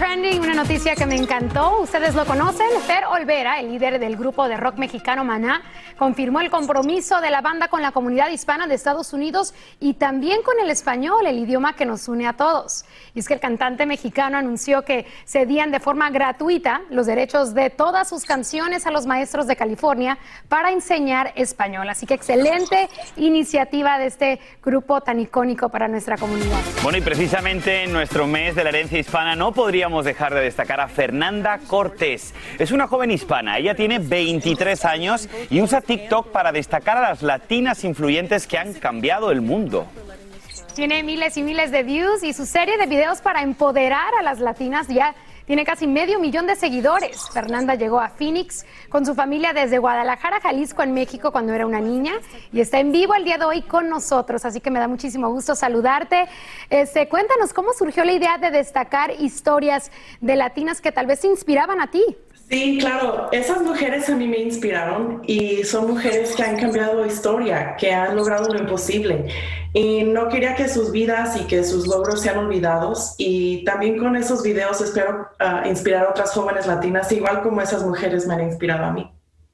Trending, 0.00 0.40
una 0.40 0.54
noticia 0.54 0.94
que 0.94 1.04
me 1.04 1.14
encantó. 1.14 1.78
Ustedes 1.80 2.14
lo 2.14 2.24
conocen. 2.24 2.66
Fer 2.86 3.04
Olvera, 3.04 3.60
el 3.60 3.70
líder 3.70 3.98
del 3.98 4.16
grupo 4.16 4.48
de 4.48 4.56
rock 4.56 4.78
mexicano 4.78 5.24
Maná, 5.24 5.60
confirmó 5.98 6.40
el 6.40 6.48
compromiso 6.48 7.20
de 7.20 7.30
la 7.30 7.42
banda 7.42 7.68
con 7.68 7.82
la 7.82 7.92
comunidad 7.92 8.30
hispana 8.30 8.66
de 8.66 8.76
Estados 8.76 9.12
Unidos 9.12 9.52
y 9.78 9.92
también 9.92 10.40
con 10.40 10.58
el 10.58 10.70
español, 10.70 11.26
el 11.26 11.38
idioma 11.38 11.76
que 11.76 11.84
nos 11.84 12.08
une 12.08 12.26
a 12.26 12.32
todos. 12.32 12.86
Y 13.14 13.18
es 13.18 13.28
que 13.28 13.34
el 13.34 13.40
cantante 13.40 13.84
mexicano 13.84 14.38
anunció 14.38 14.86
que 14.86 15.04
cedían 15.26 15.70
de 15.70 15.80
forma 15.80 16.08
gratuita 16.08 16.80
los 16.88 17.04
derechos 17.04 17.52
de 17.52 17.68
todas 17.68 18.08
sus 18.08 18.24
canciones 18.24 18.86
a 18.86 18.90
los 18.90 19.04
maestros 19.04 19.46
de 19.46 19.56
California 19.56 20.16
para 20.48 20.70
enseñar 20.70 21.34
español. 21.36 21.90
Así 21.90 22.06
que 22.06 22.14
excelente 22.14 22.88
iniciativa 23.16 23.98
de 23.98 24.06
este 24.06 24.40
grupo 24.64 25.02
tan 25.02 25.20
icónico 25.20 25.68
para 25.68 25.88
nuestra 25.88 26.16
comunidad. 26.16 26.58
Bueno, 26.82 26.96
y 26.96 27.02
precisamente 27.02 27.84
en 27.84 27.92
nuestro 27.92 28.26
mes 28.26 28.54
de 28.54 28.64
la 28.64 28.70
herencia 28.70 28.98
hispana 28.98 29.36
no 29.36 29.52
podríamos 29.52 29.89
dejar 30.04 30.32
de 30.34 30.40
destacar 30.40 30.80
a 30.80 30.88
Fernanda 30.88 31.58
Cortés. 31.66 32.32
Es 32.58 32.70
una 32.70 32.86
joven 32.86 33.10
hispana, 33.10 33.58
ella 33.58 33.74
tiene 33.74 33.98
23 33.98 34.84
años 34.84 35.28
y 35.50 35.60
usa 35.60 35.80
TikTok 35.80 36.28
para 36.28 36.52
destacar 36.52 36.96
a 36.96 37.02
las 37.02 37.22
latinas 37.22 37.84
influyentes 37.84 38.46
que 38.46 38.58
han 38.58 38.72
cambiado 38.74 39.30
el 39.30 39.40
mundo. 39.40 39.86
Tiene 40.74 41.02
miles 41.02 41.36
y 41.36 41.42
miles 41.42 41.72
de 41.72 41.82
views 41.82 42.22
y 42.22 42.32
su 42.32 42.46
serie 42.46 42.78
de 42.78 42.86
videos 42.86 43.20
para 43.20 43.42
empoderar 43.42 44.14
a 44.18 44.22
las 44.22 44.38
latinas 44.38 44.86
ya 44.88 45.14
tiene 45.50 45.64
casi 45.64 45.88
medio 45.88 46.20
millón 46.20 46.46
de 46.46 46.54
seguidores. 46.54 47.28
Fernanda 47.32 47.74
llegó 47.74 48.00
a 48.00 48.10
Phoenix 48.10 48.64
con 48.88 49.04
su 49.04 49.16
familia 49.16 49.52
desde 49.52 49.78
Guadalajara, 49.78 50.40
Jalisco, 50.40 50.84
en 50.84 50.94
México, 50.94 51.32
cuando 51.32 51.52
era 51.52 51.66
una 51.66 51.80
niña 51.80 52.12
y 52.52 52.60
está 52.60 52.78
en 52.78 52.92
vivo 52.92 53.16
el 53.16 53.24
día 53.24 53.36
de 53.36 53.46
hoy 53.46 53.62
con 53.62 53.88
nosotros. 53.88 54.44
Así 54.44 54.60
que 54.60 54.70
me 54.70 54.78
da 54.78 54.86
muchísimo 54.86 55.28
gusto 55.28 55.56
saludarte. 55.56 56.28
Este, 56.68 57.08
cuéntanos 57.08 57.52
cómo 57.52 57.72
surgió 57.72 58.04
la 58.04 58.12
idea 58.12 58.38
de 58.38 58.52
destacar 58.52 59.10
historias 59.18 59.90
de 60.20 60.36
latinas 60.36 60.80
que 60.80 60.92
tal 60.92 61.06
vez 61.06 61.18
se 61.18 61.26
inspiraban 61.26 61.80
a 61.80 61.90
ti. 61.90 62.04
Sí, 62.48 62.78
claro, 62.80 63.28
esas 63.30 63.62
mujeres 63.62 64.08
a 64.08 64.16
mí 64.16 64.26
me 64.26 64.38
inspiraron 64.38 65.22
y 65.24 65.62
son 65.62 65.88
mujeres 65.88 66.34
que 66.34 66.42
han 66.42 66.58
cambiado 66.58 67.06
historia, 67.06 67.76
que 67.76 67.92
han 67.92 68.16
logrado 68.16 68.52
lo 68.52 68.58
imposible. 68.58 69.26
Y 69.72 70.02
no 70.02 70.28
quería 70.28 70.54
que 70.56 70.68
sus 70.68 70.90
vidas 70.90 71.40
y 71.40 71.44
que 71.44 71.62
sus 71.62 71.86
logros 71.86 72.20
sean 72.20 72.38
olvidados. 72.38 73.14
Y 73.18 73.64
también 73.64 73.98
con 73.98 74.16
esos 74.16 74.42
videos 74.42 74.80
espero 74.80 75.28
ah, 75.38 75.62
inspirar 75.66 76.06
a 76.06 76.10
otras 76.10 76.32
jóvenes 76.32 76.66
latinas, 76.66 77.10
igual 77.12 77.42
como 77.42 77.60
esas 77.60 77.84
mujeres 77.84 78.26
me 78.26 78.34
han 78.34 78.42
inspirado 78.42 78.84
a 78.84 78.92
mí. 78.92 79.10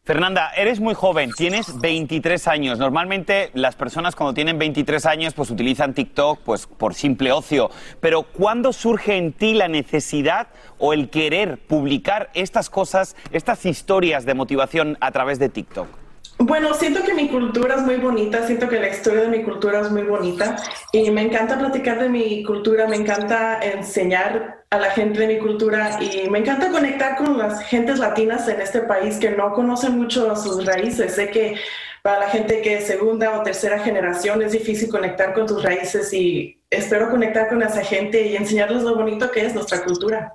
Fernanda, 0.07 0.52
eres 0.57 0.79
muy 0.79 0.94
joven, 0.94 1.33
tienes 1.33 1.81
23 1.81 2.46
años. 2.46 2.79
Normalmente 2.79 3.50
las 3.55 3.74
personas 3.74 4.14
cuando 4.14 4.35
tienen 4.35 4.57
23 4.57 5.05
años 5.05 5.35
pues 5.35 5.50
utilizan 5.50 5.94
TikTok 5.94 6.38
pues 6.44 6.68
por 6.68 6.94
simple 6.94 7.33
ocio. 7.33 7.72
Pero 8.00 8.22
¿cuándo 8.22 8.72
surge 8.72 9.16
en 9.16 9.33
ti 9.33 9.55
la 9.55 9.66
necesidad 9.66 10.46
o 10.79 10.92
el 10.92 11.11
querer 11.11 11.59
publicar 11.59 12.31
estas 12.35 12.70
cosas, 12.70 13.16
estas 13.33 13.66
historias 13.66 14.24
de 14.24 14.35
motivación 14.35 14.96
a 15.00 15.11
través 15.11 15.40
de 15.40 15.48
TikTok? 15.48 16.06
Bueno, 16.46 16.74
siento 16.74 17.02
que 17.02 17.12
mi 17.12 17.28
cultura 17.28 17.74
es 17.74 17.82
muy 17.82 17.96
bonita, 17.96 18.46
siento 18.46 18.68
que 18.68 18.78
la 18.78 18.88
historia 18.88 19.22
de 19.22 19.28
mi 19.37 19.42
cultura 19.42 19.80
es 19.80 19.90
muy 19.90 20.04
bonita 20.04 20.56
y 20.92 21.11
me 21.11 21.22
encanta 21.22 21.59
platicar 21.59 21.98
de 21.98 22.09
mi 22.09 22.44
cultura, 22.44 22.87
me 22.87 22.94
encanta 22.94 23.59
enseñar 23.61 24.64
a 24.70 24.78
la 24.78 24.92
gente 24.92 25.18
de 25.18 25.26
mi 25.26 25.38
cultura 25.40 25.98
y 26.00 26.30
me 26.30 26.38
encanta 26.38 26.70
conectar 26.70 27.16
con 27.16 27.37
las 27.37 27.64
gentes 27.64 27.98
latinas 27.98 28.46
en 28.46 28.61
este 28.61 28.82
país 28.82 29.16
que 29.18 29.30
no 29.30 29.54
conocen 29.54 29.98
mucho 29.98 30.37
sus 30.37 30.64
raíces. 30.64 31.16
Sé 31.16 31.30
que 31.30 31.56
para 32.02 32.20
la 32.20 32.28
gente 32.28 32.62
que 32.62 32.76
es 32.76 32.87
segunda 32.87 33.40
o 33.40 33.42
tercera 33.42 33.80
generación 33.80 34.40
es 34.40 34.52
difícil 34.52 34.88
conectar 34.88 35.35
con 35.35 35.48
tus 35.48 35.64
raíces 35.64 36.12
y 36.12 36.62
espero 36.70 37.11
conectar 37.11 37.48
con 37.48 37.61
esa 37.61 37.82
gente 37.82 38.22
y 38.22 38.37
enseñarles 38.37 38.85
lo 38.85 38.94
bonito 38.94 39.32
que 39.32 39.44
es 39.46 39.52
nuestra 39.52 39.82
cultura 39.82 40.32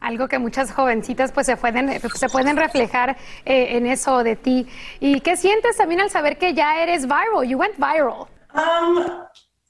algo 0.00 0.28
que 0.28 0.38
muchas 0.38 0.72
jovencitas 0.72 1.32
pues 1.32 1.46
se 1.46 1.56
pueden, 1.56 2.00
se 2.00 2.28
pueden 2.28 2.56
reflejar 2.56 3.16
eh, 3.44 3.76
en 3.76 3.86
eso 3.86 4.22
de 4.22 4.36
ti. 4.36 4.66
¿Y 5.00 5.20
qué 5.20 5.36
sientes 5.36 5.76
también 5.76 6.00
al 6.00 6.10
saber 6.10 6.38
que 6.38 6.54
ya 6.54 6.82
eres 6.82 7.06
viral? 7.06 7.46
You 7.46 7.58
went 7.58 7.76
viral. 7.76 8.26
Um, 8.54 9.04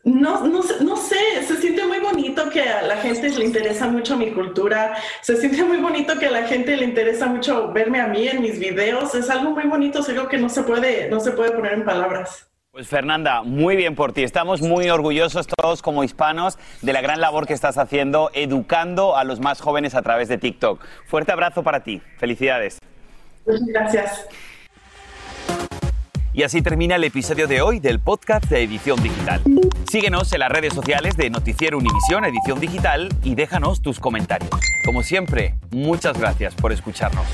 no, 0.05 0.47
no, 0.47 0.63
no, 0.81 0.97
sé, 0.97 1.43
se 1.47 1.57
siente 1.57 1.85
muy 1.85 1.99
bonito 1.99 2.49
que 2.49 2.63
a 2.63 2.83
la 2.83 2.97
gente 2.97 3.29
le 3.31 3.45
interesa 3.45 3.89
mucho 3.89 4.17
mi 4.17 4.33
cultura, 4.33 4.97
se 5.21 5.37
siente 5.37 5.63
muy 5.65 5.79
bonito 5.79 6.19
que 6.19 6.27
a 6.27 6.31
la 6.31 6.45
gente 6.45 6.77
le 6.77 6.85
interesa 6.85 7.27
mucho 7.27 7.73
verme 7.73 8.01
a 8.01 8.07
mí 8.07 8.27
en 8.27 8.41
mis 8.41 8.59
videos, 8.59 9.15
es 9.15 9.29
algo 9.29 9.51
muy 9.51 9.65
bonito, 9.65 9.99
es 9.99 10.09
algo 10.09 10.29
que 10.29 10.39
no 10.39 10.49
se 10.49 10.63
puede, 10.63 11.11
no 11.11 11.21
se 11.21 11.33
puede 11.33 11.51
poner 11.51 11.75
en 11.75 11.85
palabras. 11.85 12.48
Pues 12.79 12.87
Fernanda, 12.87 13.43
muy 13.43 13.75
bien 13.75 13.97
por 13.97 14.13
ti. 14.13 14.23
Estamos 14.23 14.63
muy 14.63 14.89
orgullosos 14.89 15.49
todos 15.49 15.83
como 15.83 16.05
hispanos 16.05 16.61
de 16.81 16.93
la 16.93 17.01
gran 17.01 17.21
labor 17.21 17.45
que 17.45 17.53
estás 17.53 17.77
haciendo 17.77 18.31
educando 18.35 19.17
a 19.17 19.25
los 19.25 19.41
más 19.41 19.61
jóvenes 19.61 19.97
a 19.97 20.03
través 20.03 20.29
de 20.29 20.39
TikTok. 20.39 20.81
Fuerte 21.09 21.33
abrazo 21.33 21.65
para 21.65 21.83
ti. 21.83 22.01
Felicidades. 22.19 22.79
Muchas 23.45 23.67
gracias. 23.67 24.29
Y 26.33 26.45
así 26.45 26.63
termina 26.63 26.95
el 26.95 27.03
episodio 27.03 27.49
de 27.49 27.63
hoy 27.63 27.81
del 27.81 27.99
podcast 27.99 28.45
de 28.45 28.63
Edición 28.63 29.03
Digital. 29.03 29.43
Síguenos 29.91 30.33
en 30.33 30.39
las 30.39 30.53
redes 30.53 30.73
sociales 30.73 31.17
de 31.17 31.31
Noticiero 31.31 31.79
Univisión 31.79 32.25
Edición 32.27 32.61
Digital 32.61 33.09
y 33.25 33.35
déjanos 33.35 33.83
tus 33.83 33.99
comentarios. 33.99 34.53
Como 34.85 35.03
siempre, 35.03 35.57
muchas 35.73 36.17
gracias 36.17 36.55
por 36.55 36.71
escucharnos. 36.71 37.27